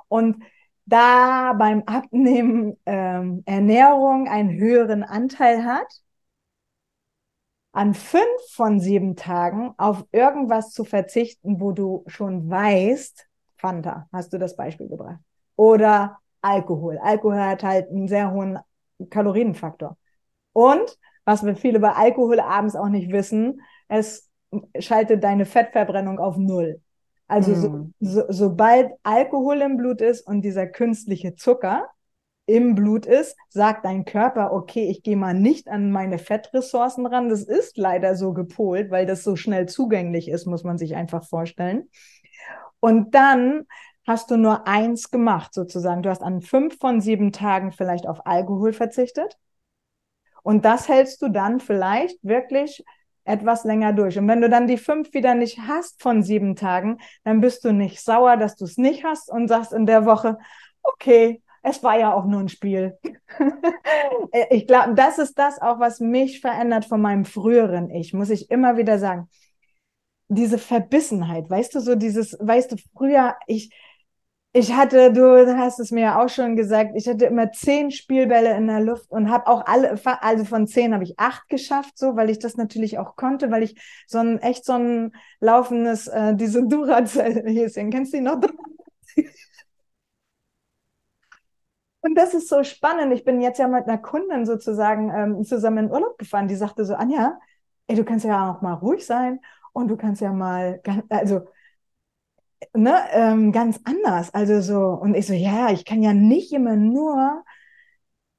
[0.09, 0.43] Und
[0.85, 5.87] da beim Abnehmen ähm, Ernährung einen höheren Anteil hat,
[7.71, 13.27] an fünf von sieben Tagen auf irgendwas zu verzichten, wo du schon weißt,
[13.61, 15.19] Fanta, hast du das Beispiel gebracht.
[15.55, 16.97] Oder Alkohol.
[16.97, 18.57] Alkohol hat halt einen sehr hohen
[19.09, 19.97] Kalorienfaktor.
[20.53, 24.29] Und was wir viele bei Alkohol abends auch nicht wissen, es
[24.79, 26.81] schaltet deine Fettverbrennung auf Null.
[27.27, 27.93] Also so, hm.
[27.99, 31.87] so, sobald Alkohol im Blut ist und dieser künstliche Zucker
[32.47, 37.29] im Blut ist, sagt dein Körper, okay, ich gehe mal nicht an meine Fettressourcen ran.
[37.29, 41.23] Das ist leider so gepolt, weil das so schnell zugänglich ist, muss man sich einfach
[41.23, 41.89] vorstellen.
[42.81, 43.63] Und dann
[44.05, 46.03] hast du nur eins gemacht, sozusagen.
[46.03, 49.37] Du hast an fünf von sieben Tagen vielleicht auf Alkohol verzichtet.
[50.43, 52.83] Und das hältst du dann vielleicht wirklich
[53.23, 54.17] etwas länger durch.
[54.17, 57.71] Und wenn du dann die fünf wieder nicht hast von sieben Tagen, dann bist du
[57.71, 60.37] nicht sauer, dass du es nicht hast und sagst in der Woche,
[60.81, 62.97] okay, es war ja auch nur ein Spiel.
[64.49, 68.49] ich glaube, das ist das auch, was mich verändert von meinem früheren Ich, muss ich
[68.49, 69.29] immer wieder sagen.
[70.33, 73.69] Diese Verbissenheit, weißt du, so dieses, weißt du, früher, ich,
[74.53, 78.55] ich hatte, du hast es mir ja auch schon gesagt, ich hatte immer zehn Spielbälle
[78.55, 82.15] in der Luft und habe auch alle, also von zehn habe ich acht geschafft, so,
[82.15, 83.75] weil ich das natürlich auch konnte, weil ich
[84.07, 85.11] so ein echt so ein
[85.41, 88.39] laufendes, äh, diese Duracell-Häschen, kennst du die noch?
[92.01, 93.13] Und das ist so spannend.
[93.13, 96.83] Ich bin jetzt ja mit einer Kundin sozusagen ähm, zusammen in Urlaub gefahren, die sagte
[96.85, 97.39] so, Anja,
[97.87, 99.39] ey, du kannst ja auch mal ruhig sein
[99.73, 101.41] und du kannst ja mal, also
[102.73, 104.33] ne, ähm, ganz anders.
[104.33, 107.43] Also so, und ich so, ja, ich kann ja nicht immer nur,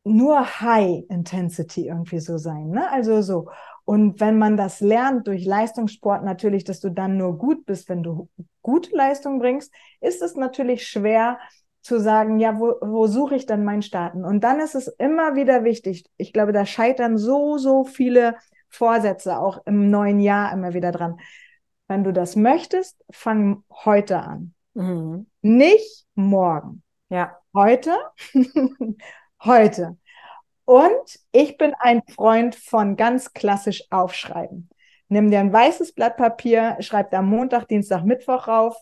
[0.05, 2.91] nur High Intensity irgendwie so sein, ne?
[2.91, 3.49] Also so.
[3.85, 8.03] Und wenn man das lernt durch Leistungssport natürlich, dass du dann nur gut bist, wenn
[8.03, 8.29] du
[8.63, 11.39] gute Leistung bringst, ist es natürlich schwer
[11.83, 14.25] zu sagen, ja, wo, wo suche ich dann meinen Starten?
[14.25, 16.05] Und dann ist es immer wieder wichtig.
[16.17, 18.37] Ich glaube, da scheitern so, so viele
[18.73, 21.21] Vorsätze auch im neuen Jahr immer wieder dran.
[21.89, 24.55] Wenn du das möchtest, fang heute an.
[24.73, 25.27] Mhm.
[25.43, 26.83] Nicht morgen.
[27.11, 27.39] Ja.
[27.55, 27.95] Heute.
[29.45, 29.99] heute.
[30.65, 34.71] Und ich bin ein Freund von ganz klassisch aufschreiben.
[35.09, 38.77] Nimm dir ein weißes Blatt Papier, schreib da Montag, Dienstag, Mittwoch rauf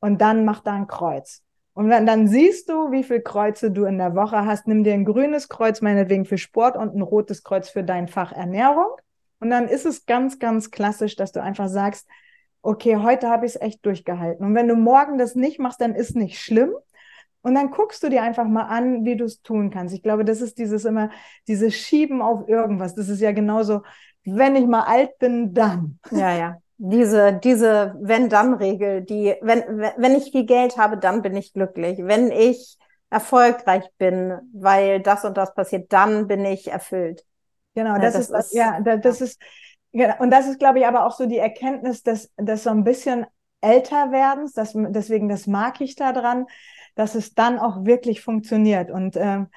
[0.00, 1.42] und dann mach da ein Kreuz.
[1.74, 4.66] Und wenn, dann siehst du, wie viele Kreuze du in der Woche hast.
[4.66, 8.32] Nimm dir ein grünes Kreuz meinetwegen für Sport und ein rotes Kreuz für dein Fach
[8.32, 8.96] Ernährung.
[9.40, 12.08] Und dann ist es ganz, ganz klassisch, dass du einfach sagst,
[12.62, 14.44] okay, heute habe ich es echt durchgehalten.
[14.44, 16.74] Und wenn du morgen das nicht machst, dann ist nicht schlimm.
[17.42, 19.94] Und dann guckst du dir einfach mal an, wie du es tun kannst.
[19.94, 21.10] Ich glaube, das ist dieses immer,
[21.46, 22.94] dieses Schieben auf irgendwas.
[22.94, 23.82] Das ist ja genauso,
[24.24, 25.98] wenn ich mal alt bin, dann.
[26.10, 26.56] Ja, ja.
[26.78, 29.62] Diese, diese Wenn-Dann-Regel, die, wenn,
[29.96, 31.98] wenn ich viel Geld habe, dann bin ich glücklich.
[32.02, 32.78] Wenn ich
[33.10, 37.24] erfolgreich bin, weil das und das passiert, dann bin ich erfüllt.
[37.74, 39.40] Genau, ja, das, das, ist, ist ja, das ist,
[39.94, 40.14] Genau.
[40.18, 43.26] Und das ist, glaube ich, aber auch so die Erkenntnis des, des so ein bisschen
[43.60, 46.46] älter werdens, das, deswegen das mag ich da dran,
[46.96, 48.90] dass es dann auch wirklich funktioniert.
[48.90, 49.48] Und ähm,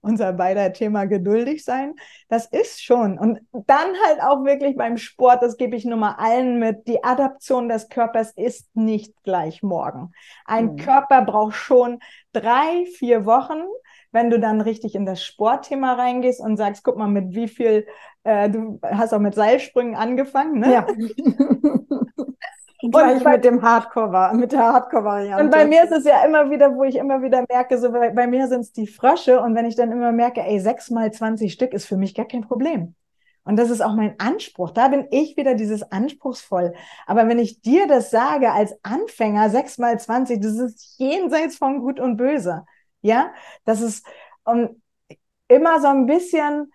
[0.00, 1.94] unser beider Thema geduldig sein,
[2.28, 3.18] das ist schon.
[3.18, 7.02] Und dann halt auch wirklich beim Sport, das gebe ich nur mal allen mit, die
[7.02, 10.12] Adaption des Körpers ist nicht gleich morgen.
[10.44, 10.76] Ein mhm.
[10.76, 11.98] Körper braucht schon
[12.32, 13.62] drei, vier Wochen,
[14.12, 17.86] wenn du dann richtig in das Sportthema reingehst und sagst, guck mal, mit wie viel,
[18.24, 20.72] äh, du hast auch mit Seilsprüngen angefangen, ne?
[20.72, 20.86] Ja.
[22.82, 25.44] und Gleich bei, mit dem Hardcore, mit der Hardcore-Variante.
[25.44, 28.10] Und bei mir ist es ja immer wieder, wo ich immer wieder merke, so bei,
[28.10, 31.10] bei mir sind es die Frösche und wenn ich dann immer merke, ey, sechs mal
[31.10, 32.94] 20 Stück ist für mich gar kein Problem.
[33.44, 34.70] Und das ist auch mein Anspruch.
[34.70, 36.74] Da bin ich wieder dieses anspruchsvoll.
[37.06, 41.80] Aber wenn ich dir das sage als Anfänger, sechs mal 20, das ist jenseits von
[41.80, 42.64] Gut und Böse.
[43.02, 43.32] Ja,
[43.64, 44.06] das ist
[44.44, 44.80] um,
[45.48, 46.72] immer so ein bisschen,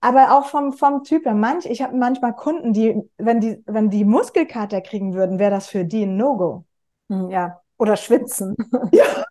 [0.00, 1.34] aber auch vom, vom Typ her.
[1.34, 5.68] Manch, ich habe manchmal Kunden, die, wenn die, wenn die Muskelkater kriegen würden, wäre das
[5.68, 6.64] für die ein No-Go.
[7.08, 8.56] Hm, ja, oder schwitzen.
[8.92, 9.24] Ja.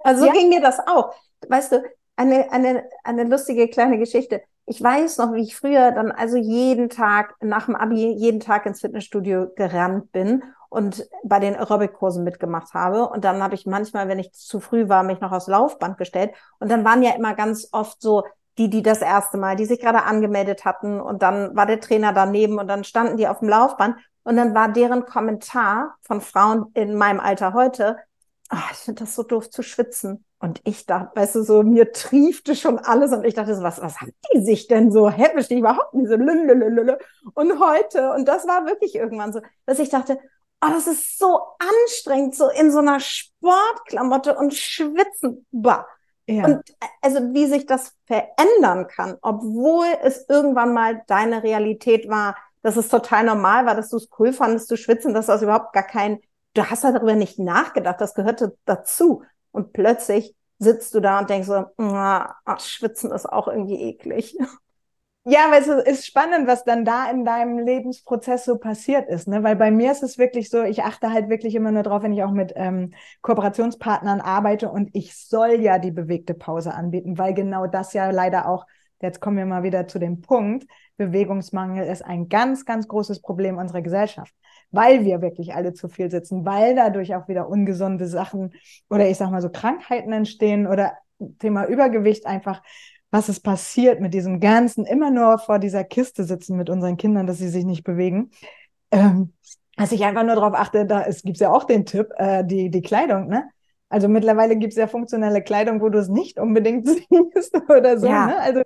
[0.00, 0.32] also so ja.
[0.32, 1.14] ging mir das auch.
[1.46, 1.82] Weißt du,
[2.16, 4.42] eine, eine, eine lustige kleine Geschichte.
[4.66, 8.66] Ich weiß noch, wie ich früher dann also jeden Tag nach dem Abi jeden Tag
[8.66, 13.08] ins Fitnessstudio gerannt bin und bei den Aerobic-Kursen mitgemacht habe.
[13.08, 16.32] Und dann habe ich manchmal, wenn ich zu früh war, mich noch aufs Laufband gestellt.
[16.58, 18.24] Und dann waren ja immer ganz oft so
[18.58, 21.00] die, die das erste Mal, die sich gerade angemeldet hatten.
[21.00, 23.96] Und dann war der Trainer daneben und dann standen die auf dem Laufband.
[24.24, 27.96] Und dann war deren Kommentar von Frauen in meinem Alter heute,
[28.48, 30.24] ach, ich finde das so doof zu schwitzen.
[30.40, 33.80] Und ich dachte, weißt du, so mir triefte schon alles und ich dachte so, was,
[33.80, 35.10] was haben die sich denn so?
[35.10, 36.96] Hä, ich überhaupt nicht so lülülülülü.
[37.34, 40.18] Und heute, und das war wirklich irgendwann so, dass ich dachte,
[40.60, 45.46] oh, das ist so anstrengend, so in so einer Sportklamotte und schwitzen.
[45.50, 45.86] Bah.
[46.26, 46.44] Ja.
[46.44, 46.62] Und
[47.00, 52.88] also wie sich das verändern kann, obwohl es irgendwann mal deine Realität war, dass es
[52.88, 56.20] total normal war, dass du es cool fandest zu schwitzen, dass das überhaupt gar kein,
[56.54, 59.22] du hast darüber nicht nachgedacht, das gehörte dazu.
[59.52, 64.36] Und plötzlich sitzt du da und denkst so, ach, schwitzen ist auch irgendwie eklig.
[65.30, 69.42] Ja, aber es ist spannend, was dann da in deinem Lebensprozess so passiert ist, ne?
[69.42, 72.14] Weil bei mir ist es wirklich so, ich achte halt wirklich immer nur drauf, wenn
[72.14, 77.34] ich auch mit ähm, Kooperationspartnern arbeite und ich soll ja die bewegte Pause anbieten, weil
[77.34, 78.64] genau das ja leider auch,
[79.02, 80.66] jetzt kommen wir mal wieder zu dem Punkt,
[80.96, 84.34] Bewegungsmangel ist ein ganz, ganz großes Problem unserer Gesellschaft,
[84.70, 88.54] weil wir wirklich alle zu viel sitzen, weil dadurch auch wieder ungesunde Sachen
[88.88, 90.94] oder ich sag mal so Krankheiten entstehen oder
[91.38, 92.62] Thema Übergewicht einfach
[93.10, 97.26] was ist passiert mit diesem ganzen, immer nur vor dieser Kiste sitzen mit unseren Kindern,
[97.26, 98.30] dass sie sich nicht bewegen.
[98.90, 99.32] Ähm,
[99.76, 102.70] dass ich einfach nur darauf achte, da es gibt ja auch den Tipp, äh, die,
[102.70, 103.48] die Kleidung, ne?
[103.90, 108.06] Also mittlerweile gibt es ja funktionelle Kleidung, wo du es nicht unbedingt siehst oder so.
[108.06, 108.26] Ja.
[108.26, 108.40] Ne?
[108.40, 108.62] Also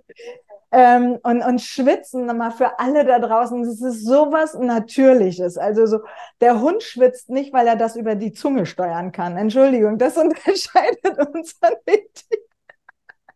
[0.75, 5.57] ähm, und, und schwitzen mal für alle da draußen, das ist sowas Natürliches.
[5.57, 5.99] Also so,
[6.41, 9.37] der Hund schwitzt nicht, weil er das über die Zunge steuern kann.
[9.37, 11.99] Entschuldigung, das unterscheidet uns an den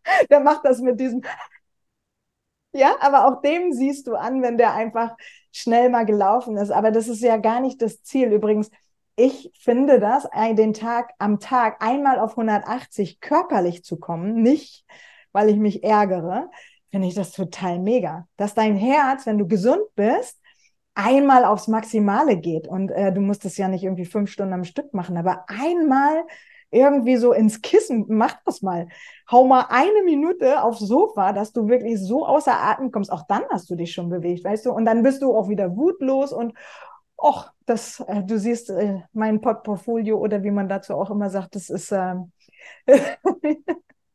[0.30, 1.22] der macht das mit diesem.
[2.72, 5.16] Ja, aber auch dem siehst du an, wenn der einfach
[5.52, 6.70] schnell mal gelaufen ist.
[6.70, 8.32] Aber das ist ja gar nicht das Ziel.
[8.32, 8.70] Übrigens,
[9.16, 14.84] ich finde das, den Tag am Tag einmal auf 180 körperlich zu kommen, nicht
[15.32, 16.50] weil ich mich ärgere,
[16.90, 18.26] finde ich das total mega.
[18.36, 20.40] Dass dein Herz, wenn du gesund bist,
[20.94, 22.66] einmal aufs Maximale geht.
[22.66, 26.24] Und äh, du musst es ja nicht irgendwie fünf Stunden am Stück machen, aber einmal
[26.70, 28.88] irgendwie so ins Kissen, mach das mal.
[29.30, 33.10] Hau mal eine Minute aufs Sofa, dass du wirklich so außer Atem kommst.
[33.10, 34.72] Auch dann hast du dich schon bewegt, weißt du?
[34.72, 36.54] Und dann bist du auch wieder wutlos und
[37.20, 41.56] Och, das, äh, du siehst äh, mein Portfolio oder wie man dazu auch immer sagt,
[41.56, 42.14] das ist äh,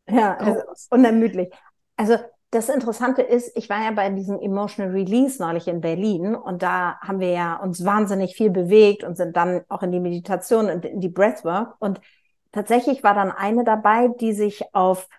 [0.08, 1.54] ja also unermüdlich.
[1.97, 2.16] Also
[2.51, 6.97] das Interessante ist, ich war ja bei diesem Emotional Release neulich in Berlin und da
[7.01, 10.86] haben wir ja uns wahnsinnig viel bewegt und sind dann auch in die Meditation und
[10.86, 11.99] in die Breathwork und
[12.54, 15.10] tatsächlich war dann eine dabei, die sich auf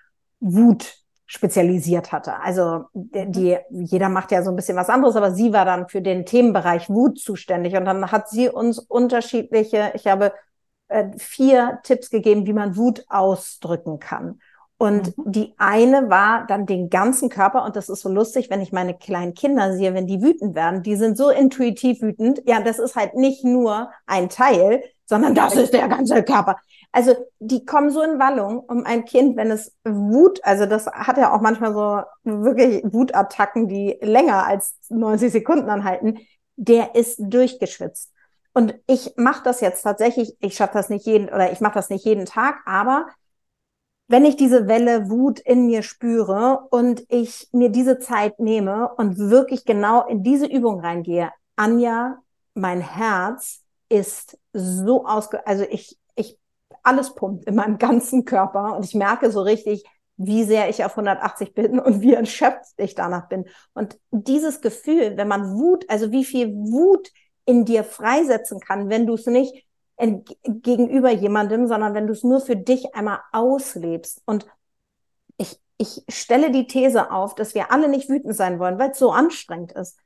[0.40, 2.40] Wut spezialisiert hatte.
[2.40, 5.88] Also die, die, jeder macht ja so ein bisschen was anderes, aber sie war dann
[5.88, 10.32] für den Themenbereich Wut zuständig und dann hat sie uns unterschiedliche, ich habe
[10.88, 14.38] äh, vier Tipps gegeben, wie man Wut ausdrücken kann.
[14.76, 15.32] Und mhm.
[15.32, 18.94] die eine war dann den ganzen Körper, und das ist so lustig, wenn ich meine
[18.94, 22.42] kleinen Kinder sehe, wenn die wütend werden, die sind so intuitiv wütend.
[22.44, 26.56] Ja, das ist halt nicht nur ein Teil, sondern das ist der ganze Körper.
[26.94, 31.16] Also die kommen so in Wallung, um ein Kind, wenn es Wut, also das hat
[31.18, 36.20] ja auch manchmal so wirklich Wutattacken, die länger als 90 Sekunden anhalten,
[36.54, 38.12] der ist durchgeschwitzt.
[38.52, 41.90] Und ich mache das jetzt tatsächlich, ich schaffe das nicht jeden oder ich mache das
[41.90, 43.08] nicht jeden Tag, aber
[44.06, 49.18] wenn ich diese Welle Wut in mir spüre und ich mir diese Zeit nehme und
[49.18, 52.18] wirklich genau in diese Übung reingehe, Anja,
[52.54, 55.98] mein Herz ist so ausge, also ich,
[56.84, 59.84] alles pumpt in meinem ganzen Körper und ich merke so richtig,
[60.16, 63.46] wie sehr ich auf 180 bin und wie erschöpft ich danach bin.
[63.72, 67.10] Und dieses Gefühl, wenn man Wut, also wie viel Wut
[67.46, 69.66] in dir freisetzen kann, wenn du es nicht
[69.96, 74.22] gegenüber jemandem, sondern wenn du es nur für dich einmal auslebst.
[74.24, 74.46] Und
[75.36, 78.98] ich, ich stelle die These auf, dass wir alle nicht wütend sein wollen, weil es
[78.98, 79.98] so anstrengend ist.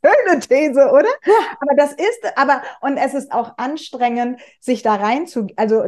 [0.00, 1.08] Schöne These, oder?
[1.24, 1.56] Ja.
[1.60, 5.84] Aber das ist, aber, und es ist auch anstrengend, sich da rein zu, also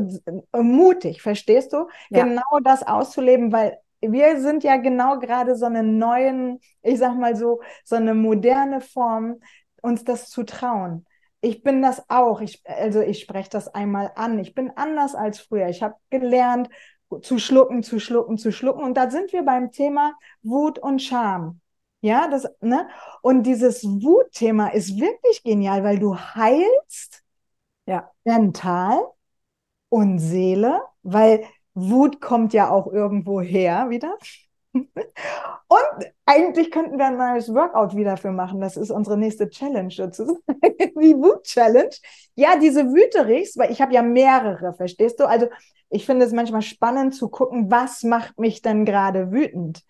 [0.52, 1.88] mutig, verstehst du?
[2.11, 2.24] Ja.
[2.24, 7.36] Genau das auszuleben, weil wir sind ja genau gerade so einen neuen, ich sag mal
[7.36, 9.40] so, so eine moderne Form,
[9.82, 11.07] uns das zu trauen.
[11.40, 12.40] Ich bin das auch.
[12.40, 14.38] Ich, also ich spreche das einmal an.
[14.38, 15.68] Ich bin anders als früher.
[15.68, 16.70] Ich habe gelernt,
[17.20, 18.82] zu schlucken, zu schlucken, zu schlucken.
[18.82, 21.61] Und da sind wir beim Thema Wut und Scham.
[22.05, 22.86] Ja, das, ne?
[23.22, 27.22] Und dieses Wutthema ist wirklich genial, weil du heilst
[27.86, 28.11] ja.
[28.24, 29.00] mental
[29.88, 34.18] und Seele, weil Wut kommt ja auch irgendwo her wieder.
[34.74, 38.61] Und eigentlich könnten wir ein neues Workout wieder für machen.
[38.61, 40.42] Das ist unsere nächste Challenge sozusagen.
[41.00, 41.94] Die Wut-Challenge.
[42.34, 45.24] Ja, diese Wüterichs, weil ich habe ja mehrere, verstehst du?
[45.26, 45.46] Also
[45.88, 49.82] ich finde es manchmal spannend zu gucken, was macht mich denn gerade wütend?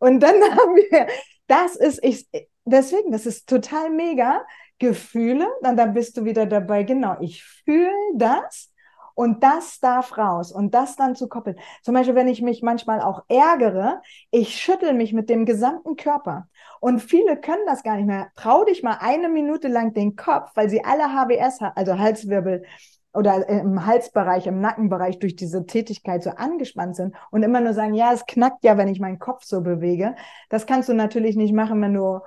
[0.00, 1.06] Und dann haben wir
[1.50, 2.28] das ist, ich,
[2.64, 4.44] deswegen, das ist total mega.
[4.78, 8.72] Gefühle, dann, dann bist du wieder dabei, genau, ich fühle das
[9.14, 11.58] Und das darf raus und das dann zu koppeln.
[11.82, 16.48] Zum Beispiel, wenn ich mich manchmal auch ärgere, ich schüttel mich mit dem gesamten Körper.
[16.80, 18.30] Und viele können das gar nicht mehr.
[18.36, 22.64] Trau dich mal eine Minute lang den Kopf, weil sie alle HWS, also Halswirbel,
[23.12, 27.94] oder im Halsbereich, im Nackenbereich durch diese Tätigkeit so angespannt sind und immer nur sagen,
[27.94, 30.14] ja, es knackt ja, wenn ich meinen Kopf so bewege.
[30.48, 32.20] Das kannst du natürlich nicht machen, wenn du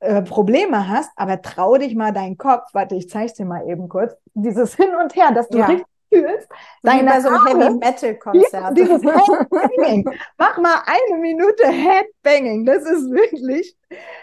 [0.00, 3.88] äh, Probleme hast, aber trau dich mal deinen Kopf, warte, ich zeig's dir mal eben
[3.88, 5.66] kurz, dieses Hin und Her, dass du ja.
[5.66, 6.48] richtig fühlst.
[6.82, 8.76] Deine bei so einem Heavy Metal Konzert.
[8.76, 10.04] dieses Headbanging.
[10.38, 12.64] Mach mal eine Minute Headbanging.
[12.64, 13.76] Das ist wirklich,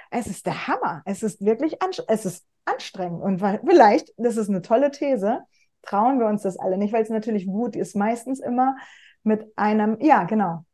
[0.10, 1.02] es ist der Hammer.
[1.06, 1.78] Es ist wirklich,
[2.08, 5.40] es ist anstrengend und vielleicht, das ist eine tolle These,
[5.84, 8.78] trauen wir uns das alle nicht, weil es natürlich Wut ist meistens immer
[9.24, 10.66] mit einem, ja, genau.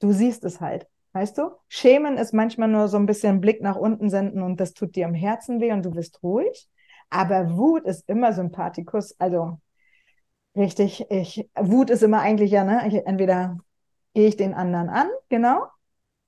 [0.00, 0.86] Du siehst es halt.
[1.12, 1.50] Weißt du?
[1.68, 5.06] Schämen ist manchmal nur so ein bisschen Blick nach unten senden und das tut dir
[5.06, 6.68] im Herzen weh und du bist ruhig.
[7.10, 9.18] Aber Wut ist immer Sympathikus.
[9.18, 9.58] Also
[10.56, 12.86] richtig, ich, Wut ist immer eigentlich ja, ne?
[12.88, 13.58] Ich, entweder
[14.14, 15.68] gehe ich den anderen an, genau.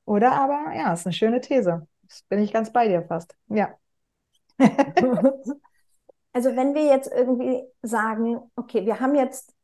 [0.07, 1.87] Oder aber, ja, ist eine schöne These.
[2.09, 3.37] Das bin ich ganz bei dir fast.
[3.49, 3.75] Ja.
[6.39, 9.57] Also wenn wir jetzt irgendwie sagen, okay, wir haben jetzt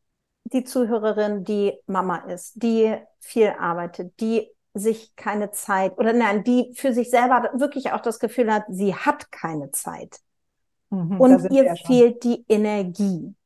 [0.42, 6.72] die Zuhörerin, die Mama ist, die viel arbeitet, die sich keine Zeit oder nein, die
[6.74, 10.18] für sich selber wirklich auch das Gefühl hat, sie hat keine Zeit.
[10.90, 13.36] Mhm, und ihr fehlt die Energie.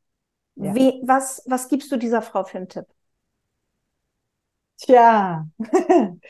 [0.55, 0.75] Ja.
[0.75, 2.87] Wie, was, was gibst du dieser Frau für einen Tipp?
[4.79, 5.47] Tja,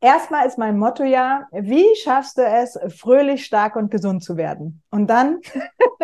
[0.00, 4.82] erstmal ist mein Motto ja, wie schaffst du es, fröhlich, stark und gesund zu werden?
[4.90, 5.40] Und dann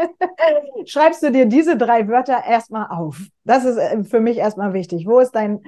[0.86, 3.20] schreibst du dir diese drei Wörter erstmal auf.
[3.44, 5.06] Das ist äh, für mich erstmal wichtig.
[5.06, 5.60] Wo ist dein,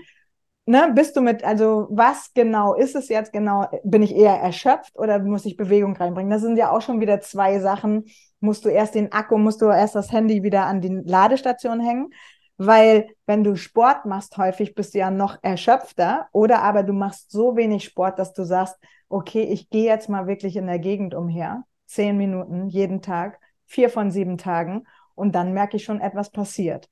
[0.66, 3.68] ne, bist du mit, also was genau ist es jetzt genau?
[3.84, 6.30] Bin ich eher erschöpft oder muss ich Bewegung reinbringen?
[6.30, 8.04] Das sind ja auch schon wieder zwei Sachen.
[8.40, 12.10] Musst du erst den Akku, musst du erst das Handy wieder an die Ladestation hängen?
[12.56, 17.30] Weil wenn du Sport machst, häufig bist du ja noch erschöpfter oder aber du machst
[17.30, 18.76] so wenig Sport, dass du sagst,
[19.08, 23.90] okay, ich gehe jetzt mal wirklich in der Gegend umher, zehn Minuten jeden Tag, vier
[23.90, 24.84] von sieben Tagen
[25.14, 26.88] und dann merke ich schon, etwas passiert.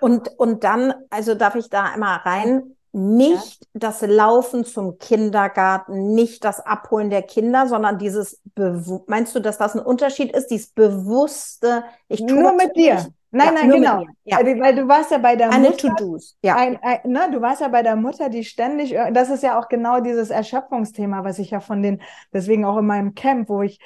[0.00, 6.44] Und, und dann, also darf ich da einmal rein, nicht das Laufen zum Kindergarten, nicht
[6.44, 10.70] das Abholen der Kinder, sondern dieses, Bewu meinst du, dass das ein Unterschied ist, dieses
[10.70, 13.06] bewusste, ich tue Nur mit dir.
[13.34, 14.06] Nein, ja, nein, genau.
[14.24, 14.36] Ja.
[14.38, 15.96] Weil, weil, du warst ja bei der Eine Mutter.
[15.96, 16.36] To-Dos.
[16.42, 16.56] Ja.
[16.56, 19.68] Ein, ein, ne, du warst ja bei der Mutter, die ständig, das ist ja auch
[19.68, 22.02] genau dieses Erschöpfungsthema, was ich ja von den,
[22.32, 23.80] deswegen auch in meinem Camp, wo ich,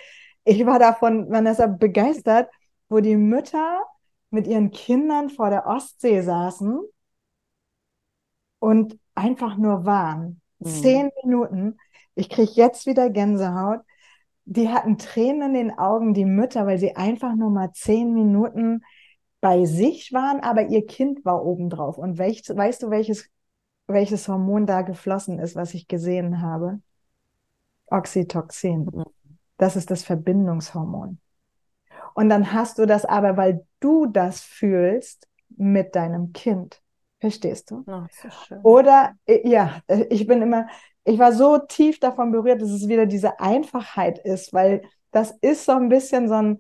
[0.45, 2.51] ich war davon, Vanessa, begeistert,
[2.89, 3.85] wo die Mütter
[4.31, 6.81] mit ihren Kindern vor der Ostsee saßen
[8.59, 10.41] und einfach nur waren.
[10.59, 10.67] Mhm.
[10.67, 11.79] Zehn Minuten.
[12.17, 13.81] Ich kriege jetzt wieder Gänsehaut.
[14.45, 18.83] Die hatten Tränen in den Augen, die Mütter, weil sie einfach nur mal zehn Minuten
[19.47, 21.99] bei sich waren, aber ihr Kind war obendrauf.
[21.99, 23.31] Und welch, weißt du, welches,
[23.87, 26.81] welches Hormon da geflossen ist, was ich gesehen habe?
[27.87, 29.05] Oxytocin.
[29.57, 31.21] Das ist das Verbindungshormon.
[32.15, 36.83] Und dann hast du das aber, weil du das fühlst, mit deinem Kind.
[37.21, 37.85] Verstehst du?
[37.87, 40.67] Oh, so Oder, äh, ja, äh, ich bin immer,
[41.05, 44.83] ich war so tief davon berührt, dass es wieder diese Einfachheit ist, weil
[45.13, 46.59] das ist so ein bisschen so ein,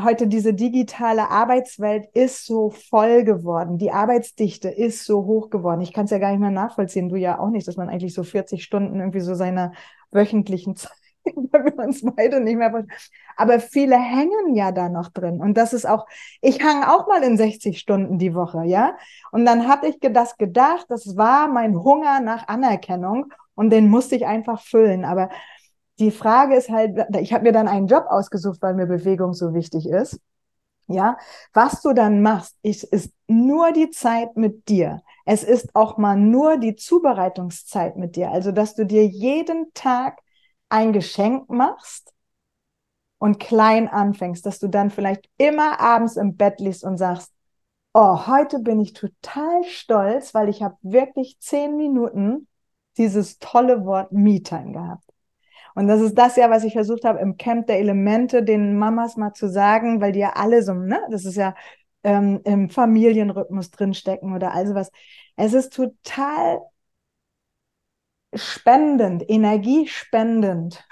[0.00, 3.78] heute diese digitale Arbeitswelt ist so voll geworden.
[3.78, 5.82] Die Arbeitsdichte ist so hoch geworden.
[5.82, 7.08] Ich kann es ja gar nicht mehr nachvollziehen.
[7.08, 9.72] Du ja auch nicht, dass man eigentlich so 40 Stunden irgendwie so seiner
[10.10, 10.92] wöchentlichen Zeit,
[11.24, 12.86] wenn wir uns beide nicht mehr
[13.36, 15.40] Aber viele hängen ja da noch drin.
[15.40, 16.06] Und das ist auch,
[16.40, 18.96] ich hang auch mal in 60 Stunden die Woche, ja.
[19.32, 24.16] Und dann hatte ich das gedacht, das war mein Hunger nach Anerkennung und den musste
[24.16, 25.04] ich einfach füllen.
[25.04, 25.28] Aber
[25.98, 29.54] die Frage ist halt, ich habe mir dann einen Job ausgesucht, weil mir Bewegung so
[29.54, 30.20] wichtig ist.
[30.86, 31.18] Ja,
[31.52, 35.02] was du dann machst, ist, ist nur die Zeit mit dir.
[35.26, 38.30] Es ist auch mal nur die Zubereitungszeit mit dir.
[38.30, 40.20] Also, dass du dir jeden Tag
[40.70, 42.14] ein Geschenk machst
[43.18, 47.32] und klein anfängst, dass du dann vielleicht immer abends im Bett liegst und sagst,
[47.92, 52.48] oh, heute bin ich total stolz, weil ich habe wirklich zehn Minuten
[52.96, 55.07] dieses tolle Wort Me-Time gehabt.
[55.74, 59.16] Und das ist das ja, was ich versucht habe, im Camp der Elemente den Mamas
[59.16, 61.54] mal zu sagen, weil die ja alle so, ne, das ist ja
[62.04, 64.90] ähm, im Familienrhythmus drinstecken oder all sowas.
[65.36, 66.60] Es ist total
[68.34, 70.84] spendend, energiespendend,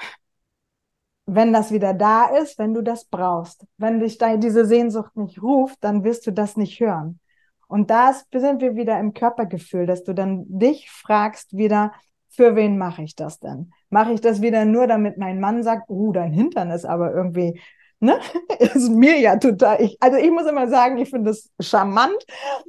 [1.27, 3.67] wenn das wieder da ist, wenn du das brauchst.
[3.79, 7.21] Wenn dich da diese Sehnsucht nicht ruft, dann wirst du das nicht hören.
[7.69, 11.93] Und da sind wir wieder im Körpergefühl, dass du dann dich fragst wieder,
[12.37, 13.73] für wen mache ich das denn?
[13.91, 17.61] Mache ich das wieder nur, damit mein Mann sagt, oh, dein Hintern ist aber irgendwie
[17.99, 18.21] Ne?
[18.59, 19.81] Ist mir ja total.
[19.81, 22.27] Ich, also ich muss immer sagen, ich finde es charmant,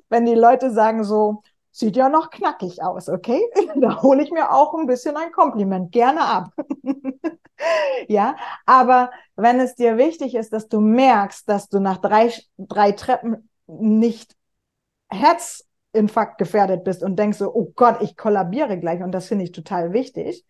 [0.10, 3.42] wenn die Leute sagen so, sieht ja noch knackig aus, okay?
[3.76, 6.54] Da hole ich mir auch ein bisschen ein Kompliment gerne ab.
[8.08, 12.94] ja, aber wenn es dir wichtig ist, dass du merkst, dass du nach drei, drei
[12.94, 14.36] Treppen nicht
[15.98, 19.52] Herzinfarkt gefährdet bist und denkst so, oh Gott, ich kollabiere gleich und das finde ich
[19.52, 20.46] total wichtig,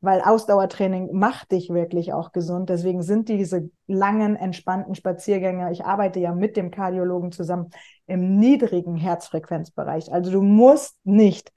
[0.00, 2.68] weil Ausdauertraining macht dich wirklich auch gesund.
[2.68, 7.70] Deswegen sind diese langen, entspannten Spaziergänge, ich arbeite ja mit dem Kardiologen zusammen
[8.06, 10.12] im niedrigen Herzfrequenzbereich.
[10.12, 11.50] Also du musst nicht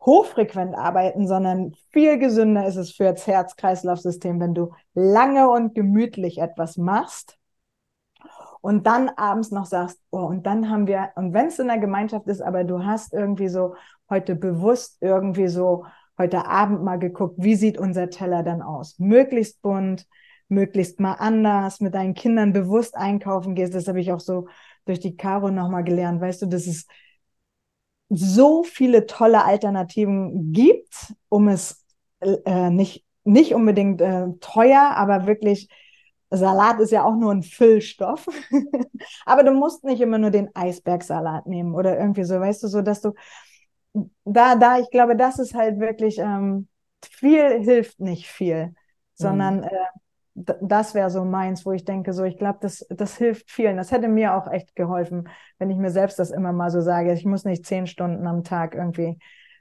[0.00, 6.38] hochfrequent arbeiten, sondern viel gesünder ist es für das Herz-Kreislauf-System, wenn du lange und gemütlich
[6.38, 7.39] etwas machst
[8.60, 11.78] und dann abends noch sagst, oh, und dann haben wir, und wenn es in der
[11.78, 13.74] Gemeinschaft ist, aber du hast irgendwie so
[14.08, 15.86] heute bewusst irgendwie so
[16.18, 18.98] heute Abend mal geguckt, wie sieht unser Teller dann aus?
[18.98, 20.06] Möglichst bunt,
[20.48, 23.74] möglichst mal anders, mit deinen Kindern bewusst einkaufen gehst.
[23.74, 24.48] Das habe ich auch so
[24.84, 26.20] durch die Caro nochmal gelernt.
[26.20, 26.86] Weißt du, dass es
[28.10, 31.86] so viele tolle Alternativen gibt, um es
[32.20, 35.68] äh, nicht, nicht unbedingt äh, teuer, aber wirklich
[36.30, 38.26] Salat ist ja auch nur ein Füllstoff.
[39.26, 42.82] aber du musst nicht immer nur den Eisbergsalat nehmen oder irgendwie so, weißt du, so
[42.82, 43.12] dass du
[44.24, 46.68] da, da, ich glaube, das ist halt wirklich, ähm,
[47.04, 48.74] viel hilft nicht viel,
[49.14, 49.64] sondern mhm.
[49.64, 53.76] äh, das wäre so meins, wo ich denke, so, ich glaube, das, das hilft vielen.
[53.76, 55.28] Das hätte mir auch echt geholfen,
[55.58, 57.12] wenn ich mir selbst das immer mal so sage.
[57.12, 59.18] Ich muss nicht zehn Stunden am Tag irgendwie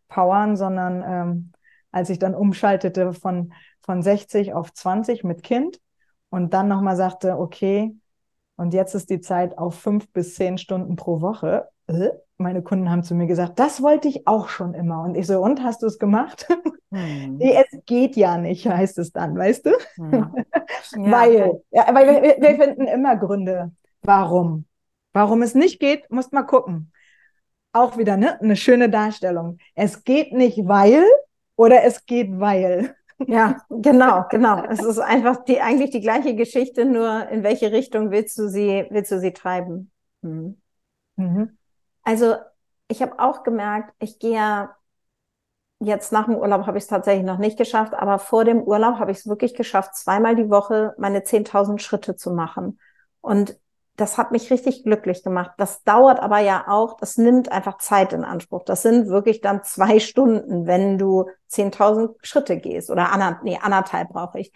[0.07, 1.51] powern, sondern ähm,
[1.91, 5.79] als ich dann umschaltete von, von 60 auf 20 mit Kind
[6.29, 7.95] und dann nochmal sagte, okay,
[8.55, 11.69] und jetzt ist die Zeit auf fünf bis zehn Stunden pro Woche.
[11.87, 15.03] Äh, meine Kunden haben zu mir gesagt, das wollte ich auch schon immer.
[15.03, 16.47] Und ich so, und hast du es gemacht?
[16.91, 17.37] Hm.
[17.37, 19.71] nee, es geht ja nicht, heißt es dann, weißt du?
[19.95, 20.33] Hm.
[20.95, 21.11] Ja.
[21.11, 23.71] weil, ja, weil wir, wir, finden immer Gründe,
[24.01, 24.65] warum.
[25.13, 26.91] Warum es nicht geht, muss man gucken.
[27.73, 28.41] Auch wieder ne?
[28.41, 29.59] eine schöne Darstellung.
[29.75, 31.03] Es geht nicht, weil
[31.55, 32.95] oder es geht, weil.
[33.27, 34.63] Ja, genau, genau.
[34.69, 38.85] Es ist einfach die, eigentlich die gleiche Geschichte, nur in welche Richtung willst du sie,
[38.89, 39.91] willst du sie treiben?
[40.23, 40.61] Hm.
[41.17, 41.57] Mhm.
[42.03, 42.35] Also
[42.87, 44.75] ich habe auch gemerkt, ich gehe ja
[45.79, 48.99] jetzt nach dem Urlaub habe ich es tatsächlich noch nicht geschafft, aber vor dem Urlaub
[48.99, 52.79] habe ich es wirklich geschafft, zweimal die Woche meine 10.000 Schritte zu machen.
[53.21, 53.57] Und
[53.99, 55.51] das hat mich richtig glücklich gemacht.
[55.57, 58.63] Das dauert aber ja auch, das nimmt einfach Zeit in Anspruch.
[58.63, 64.09] Das sind wirklich dann zwei Stunden, wenn du 10.000 Schritte gehst oder ander, nee, anderthalb
[64.09, 64.51] brauche ich.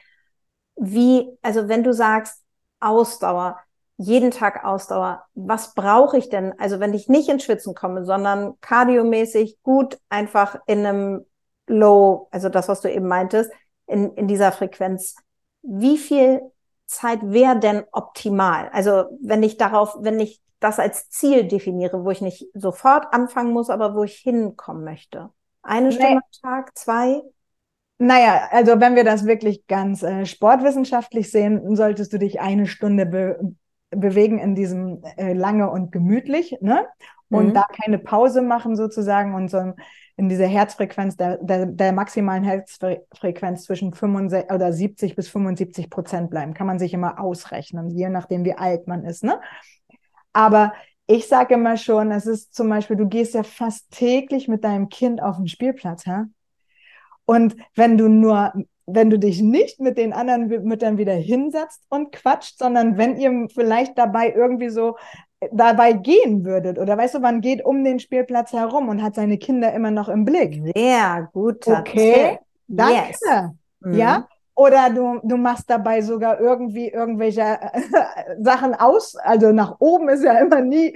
[0.75, 2.41] Wie, also wenn du sagst
[2.79, 3.59] Ausdauer,
[3.97, 5.23] jeden Tag Ausdauer.
[5.35, 6.57] Was brauche ich denn?
[6.59, 11.25] Also wenn ich nicht ins Schwitzen komme, sondern kardiomäßig gut einfach in einem
[11.67, 13.51] Low, also das, was du eben meintest,
[13.87, 15.15] in, in dieser Frequenz.
[15.61, 16.41] Wie viel
[16.93, 18.69] Zeit wäre denn optimal?
[18.71, 23.51] Also wenn ich darauf, wenn ich das als Ziel definiere, wo ich nicht sofort anfangen
[23.51, 25.29] muss, aber wo ich hinkommen möchte.
[25.61, 25.95] Eine nee.
[25.95, 27.21] Stunde am Tag, zwei?
[27.97, 33.05] Naja, also wenn wir das wirklich ganz äh, sportwissenschaftlich sehen, solltest du dich eine Stunde
[33.05, 33.39] be
[33.95, 36.87] bewegen in diesem äh, lange und gemütlich, ne?
[37.34, 37.53] Und mhm.
[37.53, 39.73] da keine Pause machen sozusagen und so
[40.15, 46.29] in dieser Herzfrequenz, der, der, der maximalen Herzfrequenz zwischen 65 oder 70 bis 75 Prozent
[46.29, 46.53] bleiben.
[46.53, 49.39] Kann man sich immer ausrechnen, je nachdem, wie alt man ist, ne?
[50.31, 50.73] Aber
[51.07, 54.89] ich sage immer schon, es ist zum Beispiel, du gehst ja fast täglich mit deinem
[54.89, 56.23] Kind auf den Spielplatz, hä?
[57.25, 58.53] Und wenn du nur
[58.86, 63.47] wenn du dich nicht mit den anderen Müttern wieder hinsetzt und quatscht, sondern wenn ihr
[63.53, 64.97] vielleicht dabei irgendwie so
[65.51, 69.37] dabei gehen würdet oder weißt du, man geht um den Spielplatz herum und hat seine
[69.37, 70.61] Kinder immer noch im Blick.
[70.75, 71.67] Sehr gut.
[71.67, 73.09] Okay, danke.
[73.09, 73.21] Yes.
[73.81, 73.93] Mhm.
[73.93, 77.81] Ja, oder du, du machst dabei sogar irgendwie irgendwelche äh,
[78.41, 79.15] Sachen aus.
[79.15, 80.95] Also nach oben ist ja immer nie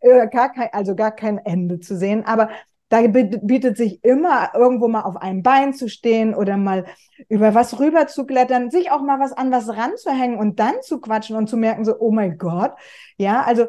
[0.00, 2.24] äh, gar kein, also gar kein Ende zu sehen.
[2.26, 2.50] Aber
[2.90, 6.86] da bietet sich immer irgendwo mal auf einem Bein zu stehen oder mal
[7.28, 10.98] über was rüber zu klettern, sich auch mal was an was ranzuhängen und dann zu
[10.98, 12.72] quatschen und zu merken so, oh mein Gott.
[13.18, 13.66] Ja, also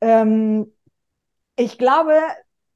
[0.00, 0.72] ähm,
[1.56, 2.14] ich glaube,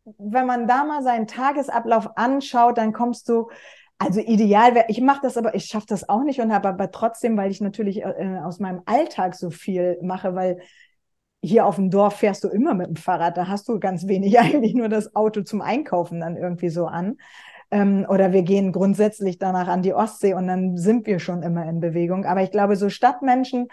[0.05, 3.51] wenn man da mal seinen Tagesablauf anschaut, dann kommst du,
[3.99, 6.91] also ideal wäre, ich mache das aber, ich schaffe das auch nicht und habe aber
[6.91, 10.61] trotzdem, weil ich natürlich äh, aus meinem Alltag so viel mache, weil
[11.43, 14.39] hier auf dem Dorf fährst du immer mit dem Fahrrad, da hast du ganz wenig
[14.41, 17.17] eigentlich nur das Auto zum Einkaufen dann irgendwie so an.
[17.71, 21.69] Ähm, oder wir gehen grundsätzlich danach an die Ostsee und dann sind wir schon immer
[21.69, 22.25] in Bewegung.
[22.25, 23.69] Aber ich glaube, so Stadtmenschen,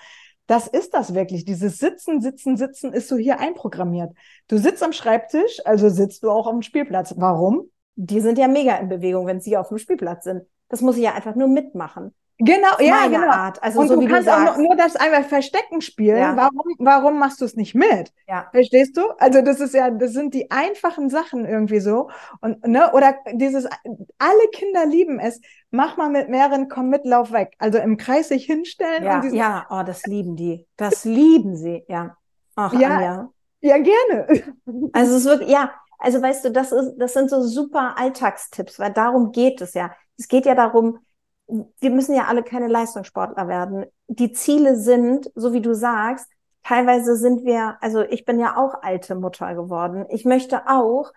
[0.47, 1.45] das ist das wirklich.
[1.45, 4.11] Dieses Sitzen, Sitzen, Sitzen ist so hier einprogrammiert.
[4.47, 7.13] Du sitzt am Schreibtisch, also sitzt du auch auf dem Spielplatz.
[7.17, 7.69] Warum?
[7.95, 10.43] Die sind ja mega in Bewegung, wenn sie auf dem Spielplatz sind.
[10.69, 12.13] Das muss ich ja einfach nur mitmachen.
[12.43, 13.29] Genau, ja, genau.
[13.29, 13.61] Art.
[13.61, 16.17] Also und so du kannst du auch nur, nur das einmal Verstecken spielen.
[16.17, 16.35] Ja.
[16.35, 18.11] Warum, warum machst du es nicht mit?
[18.27, 18.47] Ja.
[18.51, 19.01] Verstehst du?
[19.19, 22.09] Also das ist ja, das sind die einfachen Sachen irgendwie so.
[22.39, 25.39] Und, ne, oder dieses, alle Kinder lieben es.
[25.71, 27.53] Mach mal mit mehreren, komm mit, lauf weg.
[27.57, 30.67] Also im Kreis sich hinstellen Ja, und ja, oh, das lieben die.
[30.77, 32.17] Das lieben sie, ja.
[32.55, 32.89] Ach, Ja.
[32.95, 33.29] Anja.
[33.61, 34.27] ja, gerne.
[34.93, 38.91] Also es wird, ja, also weißt du, das ist, das sind so super Alltagstipps, weil
[38.91, 39.91] darum geht es ja.
[40.17, 40.99] Es geht ja darum,
[41.47, 43.85] wir müssen ja alle keine Leistungssportler werden.
[44.07, 46.29] Die Ziele sind, so wie du sagst,
[46.63, 50.05] teilweise sind wir, also ich bin ja auch alte Mutter geworden.
[50.09, 51.11] Ich möchte auch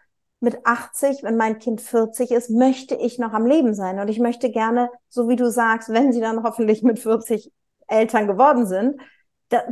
[0.44, 3.98] mit 80, wenn mein Kind 40 ist, möchte ich noch am Leben sein.
[3.98, 7.50] Und ich möchte gerne, so wie du sagst, wenn sie dann hoffentlich mit 40
[7.88, 9.00] Eltern geworden sind,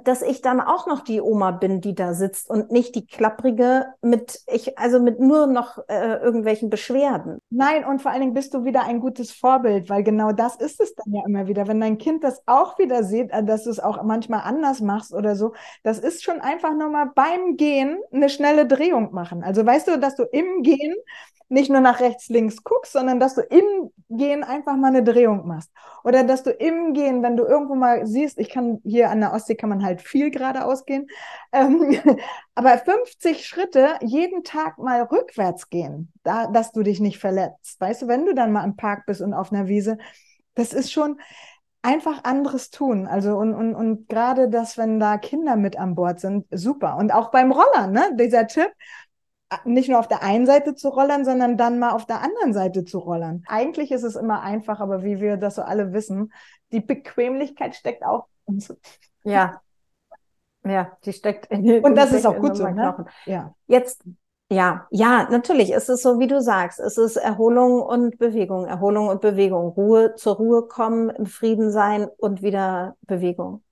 [0.04, 3.86] dass ich dann auch noch die Oma bin, die da sitzt und nicht die klapprige
[4.02, 7.38] mit ich also mit nur noch äh, irgendwelchen Beschwerden.
[7.50, 10.80] Nein, und vor allen Dingen bist du wieder ein gutes Vorbild, weil genau das ist
[10.80, 11.66] es dann ja immer wieder.
[11.66, 15.12] Wenn dein Kind das auch wieder sieht, äh, dass du es auch manchmal anders machst
[15.12, 19.42] oder so, das ist schon einfach nur mal beim Gehen eine schnelle Drehung machen.
[19.42, 20.94] Also weißt du, dass du im Gehen
[21.52, 25.46] nicht nur nach rechts, links guckst, sondern dass du im Gehen einfach mal eine Drehung
[25.46, 25.70] machst.
[26.02, 29.34] Oder dass du im Gehen, wenn du irgendwo mal siehst, ich kann hier an der
[29.34, 31.06] Ostsee kann man halt viel geradeaus gehen,
[31.52, 31.96] ähm,
[32.56, 37.80] aber 50 Schritte jeden Tag mal rückwärts gehen, da, dass du dich nicht verletzt.
[37.80, 39.98] Weißt du, wenn du dann mal im Park bist und auf einer Wiese,
[40.54, 41.20] das ist schon
[41.80, 43.06] einfach anderes tun.
[43.06, 46.96] Also und, und, und gerade das, wenn da Kinder mit an Bord sind, super.
[46.96, 48.16] Und auch beim Rollern, ne?
[48.18, 48.72] Dieser Tipp,
[49.64, 52.84] nicht nur auf der einen Seite zu rollern, sondern dann mal auf der anderen Seite
[52.84, 53.44] zu rollern.
[53.46, 56.32] Eigentlich ist es immer einfach, aber wie wir das so alle wissen,
[56.72, 58.26] die Bequemlichkeit steckt auch.
[59.24, 59.60] Ja.
[60.64, 62.72] Ja, die steckt in den Und das ist auch gut so, ne?
[62.74, 63.06] Knochen.
[63.26, 63.54] Ja.
[63.66, 64.04] Jetzt,
[64.50, 65.74] ja, ja, natürlich.
[65.74, 66.78] Es ist so, wie du sagst.
[66.78, 69.70] Es ist Erholung und Bewegung, Erholung und Bewegung.
[69.70, 73.62] Ruhe, zur Ruhe kommen, im Frieden sein und wieder Bewegung.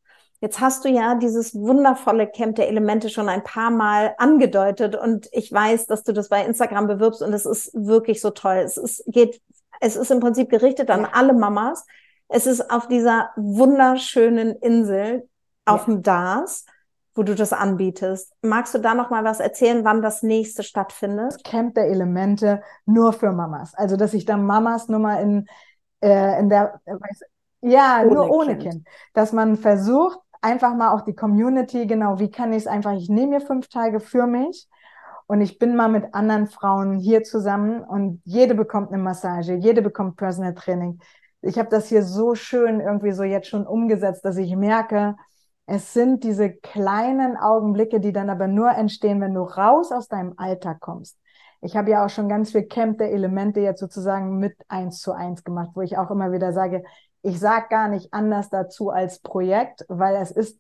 [0.40, 5.28] Jetzt hast du ja dieses wundervolle Camp der Elemente schon ein paar Mal angedeutet und
[5.32, 8.56] ich weiß, dass du das bei Instagram bewirbst und es ist wirklich so toll.
[8.56, 9.42] Es ist, geht,
[9.80, 11.84] es ist im Prinzip gerichtet an alle Mamas.
[12.32, 15.28] Es ist auf dieser wunderschönen Insel
[15.66, 15.94] auf Ja.
[15.94, 16.64] dem Dars,
[17.14, 18.32] wo du das anbietest.
[18.42, 21.32] Magst du da noch mal was erzählen, wann das nächste stattfindet?
[21.34, 23.74] Das Camp der Elemente nur für Mamas.
[23.74, 25.46] Also, dass ich dann Mamas nur mal in,
[26.02, 26.94] äh, in der, äh,
[27.62, 28.72] ja, Ohne nur ohne Kind.
[28.72, 28.88] Kind.
[29.12, 33.08] Dass man versucht, einfach mal auch die Community, genau, wie kann ich es einfach, ich
[33.10, 34.68] nehme mir fünf Tage für mich
[35.26, 39.82] und ich bin mal mit anderen Frauen hier zusammen und jede bekommt eine Massage, jede
[39.82, 41.00] bekommt Personal Training.
[41.42, 45.16] Ich habe das hier so schön irgendwie so jetzt schon umgesetzt, dass ich merke,
[45.66, 50.34] es sind diese kleinen Augenblicke, die dann aber nur entstehen, wenn du raus aus deinem
[50.36, 51.16] Alltag kommst.
[51.62, 55.12] Ich habe ja auch schon ganz viel Camp der Elemente jetzt sozusagen mit eins zu
[55.12, 56.84] eins gemacht, wo ich auch immer wieder sage,
[57.22, 60.58] ich sage gar nicht anders dazu als Projekt, weil es ist,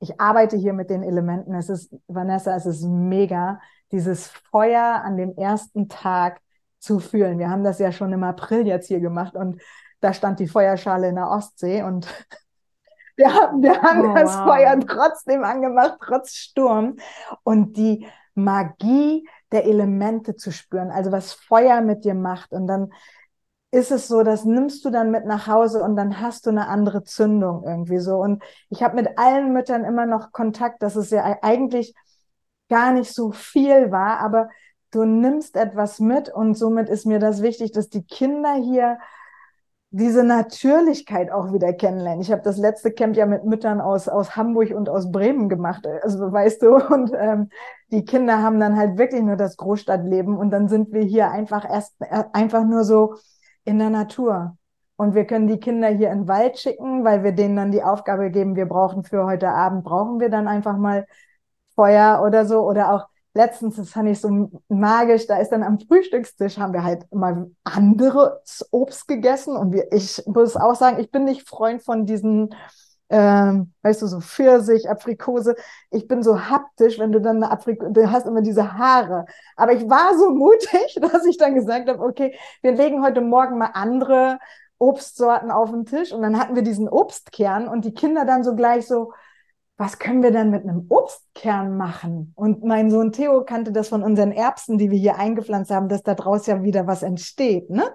[0.00, 1.54] ich arbeite hier mit den Elementen.
[1.54, 3.58] Es ist, Vanessa, es ist mega,
[3.90, 6.40] dieses Feuer an dem ersten Tag
[6.78, 7.38] zu fühlen.
[7.38, 9.60] Wir haben das ja schon im April jetzt hier gemacht und
[10.04, 12.06] da stand die Feuerschale in der Ostsee und
[13.16, 14.44] wir haben, wir haben Oh, das wow.
[14.44, 16.96] Feuer trotzdem angemacht, trotz Sturm.
[17.42, 22.52] Und die Magie der Elemente zu spüren, also was Feuer mit dir macht.
[22.52, 22.92] Und dann
[23.70, 26.68] ist es so, das nimmst du dann mit nach Hause und dann hast du eine
[26.68, 28.16] andere Zündung irgendwie so.
[28.16, 31.94] Und ich habe mit allen Müttern immer noch Kontakt, dass es ja eigentlich
[32.68, 34.48] gar nicht so viel war, aber
[34.90, 38.98] du nimmst etwas mit und somit ist mir das wichtig, dass die Kinder hier
[39.96, 42.20] diese Natürlichkeit auch wieder kennenlernen.
[42.20, 45.86] Ich habe das letzte Camp ja mit Müttern aus, aus Hamburg und aus Bremen gemacht,
[46.02, 47.48] also weißt du, und ähm,
[47.92, 51.64] die Kinder haben dann halt wirklich nur das Großstadtleben und dann sind wir hier einfach
[51.64, 53.14] erst äh, einfach nur so
[53.64, 54.56] in der Natur.
[54.96, 57.84] Und wir können die Kinder hier in den Wald schicken, weil wir denen dann die
[57.84, 61.06] Aufgabe geben, wir brauchen für heute Abend, brauchen wir dann einfach mal
[61.76, 62.62] Feuer oder so.
[62.62, 66.84] Oder auch letztens, das fand ich so magisch, da ist dann am Frühstückstisch, haben wir
[66.84, 69.56] halt mal anderes Obst gegessen.
[69.56, 72.54] Und wir, ich muss auch sagen, ich bin nicht Freund von diesen,
[73.10, 75.56] ähm, weißt du, so Pfirsich, Aprikose.
[75.90, 79.26] Ich bin so haptisch, wenn du dann eine Aprikose, du hast immer diese Haare.
[79.56, 83.58] Aber ich war so mutig, dass ich dann gesagt habe, okay, wir legen heute Morgen
[83.58, 84.38] mal andere
[84.78, 86.12] Obstsorten auf den Tisch.
[86.12, 89.12] Und dann hatten wir diesen Obstkern und die Kinder dann so gleich so,
[89.76, 92.32] was können wir denn mit einem Obstkern machen?
[92.36, 96.02] Und mein Sohn Theo kannte das von unseren Erbsen, die wir hier eingepflanzt haben, dass
[96.02, 97.92] da draus ja wieder was entsteht, ne?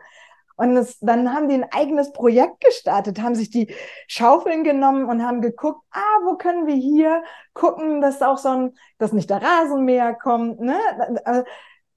[0.58, 3.74] Und das, dann haben die ein eigenes Projekt gestartet, haben sich die
[4.08, 7.24] Schaufeln genommen und haben geguckt, ah, wo können wir hier
[7.54, 10.78] gucken, dass auch so ein, dass nicht der Rasenmäher kommt, ne?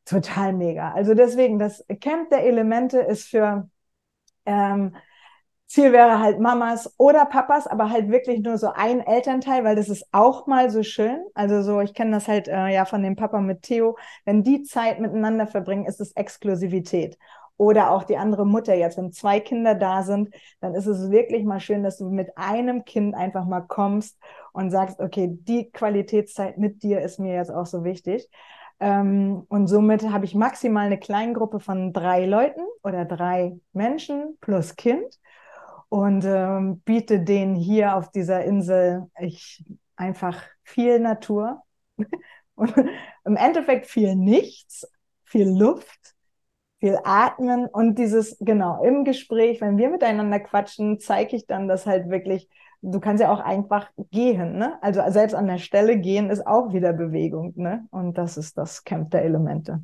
[0.05, 0.93] Total mega.
[0.93, 3.69] Also deswegen, das Camp der Elemente ist für
[4.47, 4.95] ähm,
[5.73, 9.89] Ziel wäre halt Mamas oder Papas, aber halt wirklich nur so ein Elternteil, weil das
[9.89, 11.25] ist auch mal so schön.
[11.33, 13.97] Also so, ich kenne das halt äh, ja von dem Papa mit Theo.
[14.27, 17.17] Wenn die Zeit miteinander verbringen, ist es Exklusivität.
[17.57, 21.43] Oder auch die andere Mutter jetzt, wenn zwei Kinder da sind, dann ist es wirklich
[21.45, 24.19] mal schön, dass du mit einem Kind einfach mal kommst
[24.53, 28.29] und sagst, okay, die Qualitätszeit mit dir ist mir jetzt auch so wichtig.
[28.79, 34.77] Ähm, und somit habe ich maximal eine Kleingruppe von drei Leuten oder drei Menschen plus
[34.77, 35.19] Kind
[35.93, 39.63] und ähm, biete denen hier auf dieser Insel ich
[39.95, 41.61] einfach viel Natur
[42.55, 42.75] und
[43.27, 44.91] im Endeffekt viel nichts,
[45.25, 46.15] viel Luft,
[46.81, 51.85] viel Atmen und dieses, genau, im Gespräch, wenn wir miteinander quatschen, zeige ich dann das
[51.85, 52.49] halt wirklich,
[52.81, 54.79] du kannst ja auch einfach gehen, ne?
[54.83, 57.87] Also selbst an der Stelle gehen ist auch wieder Bewegung, ne?
[57.91, 59.83] Und das ist das Camp der Elemente.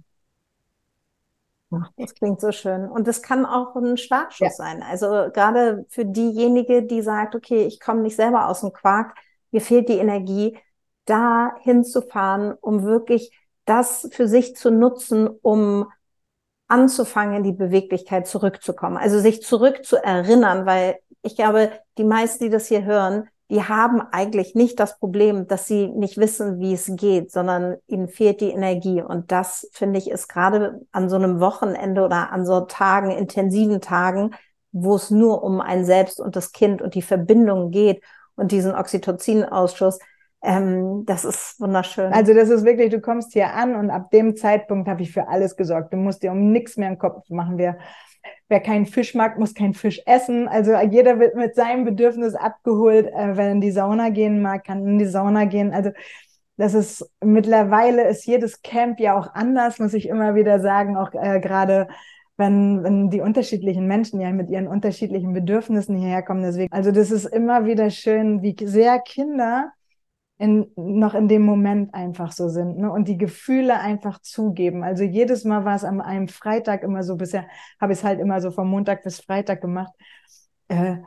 [1.96, 2.88] Das klingt so schön.
[2.88, 4.50] Und das kann auch ein Startschuss ja.
[4.50, 4.82] sein.
[4.82, 9.14] Also gerade für diejenige, die sagt, okay, ich komme nicht selber aus dem Quark,
[9.50, 10.58] mir fehlt die Energie,
[11.04, 15.86] da hinzufahren, um wirklich das für sich zu nutzen, um
[16.68, 18.96] anzufangen, in die Beweglichkeit zurückzukommen.
[18.96, 23.62] Also sich zurück zu erinnern, weil ich glaube, die meisten, die das hier hören, die
[23.62, 28.40] haben eigentlich nicht das Problem, dass sie nicht wissen, wie es geht, sondern ihnen fehlt
[28.40, 29.00] die Energie.
[29.00, 33.80] Und das, finde ich, ist gerade an so einem Wochenende oder an so Tagen, intensiven
[33.80, 34.34] Tagen,
[34.72, 38.02] wo es nur um ein Selbst und das Kind und die Verbindung geht
[38.36, 39.98] und diesen Oxytocin-Ausschuss,
[40.42, 42.12] ähm, das ist wunderschön.
[42.12, 45.26] Also das ist wirklich, du kommst hier an und ab dem Zeitpunkt habe ich für
[45.26, 45.92] alles gesorgt.
[45.92, 47.58] Du musst dir um nichts mehr im Kopf machen.
[47.58, 47.78] Wir
[48.48, 50.48] Wer keinen Fisch mag, muss keinen Fisch essen.
[50.48, 53.06] Also jeder wird mit seinem Bedürfnis abgeholt.
[53.06, 55.72] Äh, wenn in die Sauna gehen mag, kann in die Sauna gehen.
[55.72, 55.90] Also
[56.56, 61.14] das ist mittlerweile ist jedes Camp ja auch anders, muss ich immer wieder sagen, auch
[61.14, 61.88] äh, gerade
[62.36, 66.42] wenn, wenn die unterschiedlichen Menschen ja mit ihren unterschiedlichen Bedürfnissen hierher kommen.
[66.42, 69.72] Deswegen, also das ist immer wieder schön, wie sehr Kinder
[70.38, 72.90] in, noch in dem Moment einfach so sind ne?
[72.92, 74.84] und die Gefühle einfach zugeben.
[74.84, 77.46] Also jedes Mal war es an einem Freitag immer so, bisher
[77.80, 79.92] habe ich es halt immer so vom Montag bis Freitag gemacht,
[80.68, 80.98] äh,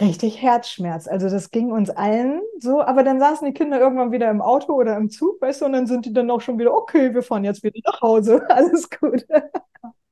[0.00, 1.08] richtig Herzschmerz.
[1.08, 4.74] Also das ging uns allen so, aber dann saßen die Kinder irgendwann wieder im Auto
[4.74, 7.22] oder im Zug, weißt du, und dann sind die dann auch schon wieder, okay, wir
[7.22, 9.26] fahren jetzt wieder nach Hause, alles gut.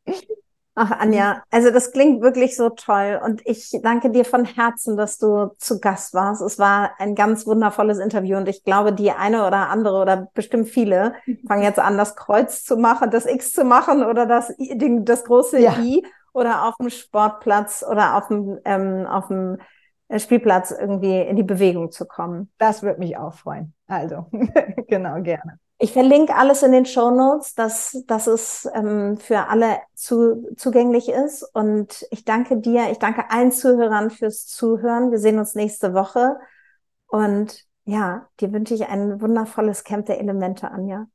[0.76, 5.18] Ach, Anja, also das klingt wirklich so toll und ich danke dir von Herzen, dass
[5.18, 6.42] du zu Gast warst.
[6.42, 10.68] Es war ein ganz wundervolles Interview und ich glaube, die eine oder andere oder bestimmt
[10.68, 11.14] viele
[11.48, 15.60] fangen jetzt an, das Kreuz zu machen, das X zu machen oder das, das große
[15.60, 15.76] ja.
[15.80, 19.58] I oder auf dem Sportplatz oder auf dem, ähm, auf dem
[20.08, 22.50] äh, Spielplatz irgendwie in die Bewegung zu kommen.
[22.58, 23.74] Das würde mich auch freuen.
[23.88, 24.26] Also,
[24.88, 25.58] genau, gerne.
[25.82, 31.08] Ich verlinke alles in den Show Notes, dass, dass es ähm, für alle zu, zugänglich
[31.08, 31.42] ist.
[31.54, 35.10] Und ich danke dir, ich danke allen Zuhörern fürs Zuhören.
[35.10, 36.36] Wir sehen uns nächste Woche.
[37.06, 41.06] Und ja, dir wünsche ich ein wundervolles Camp der Elemente, Anja.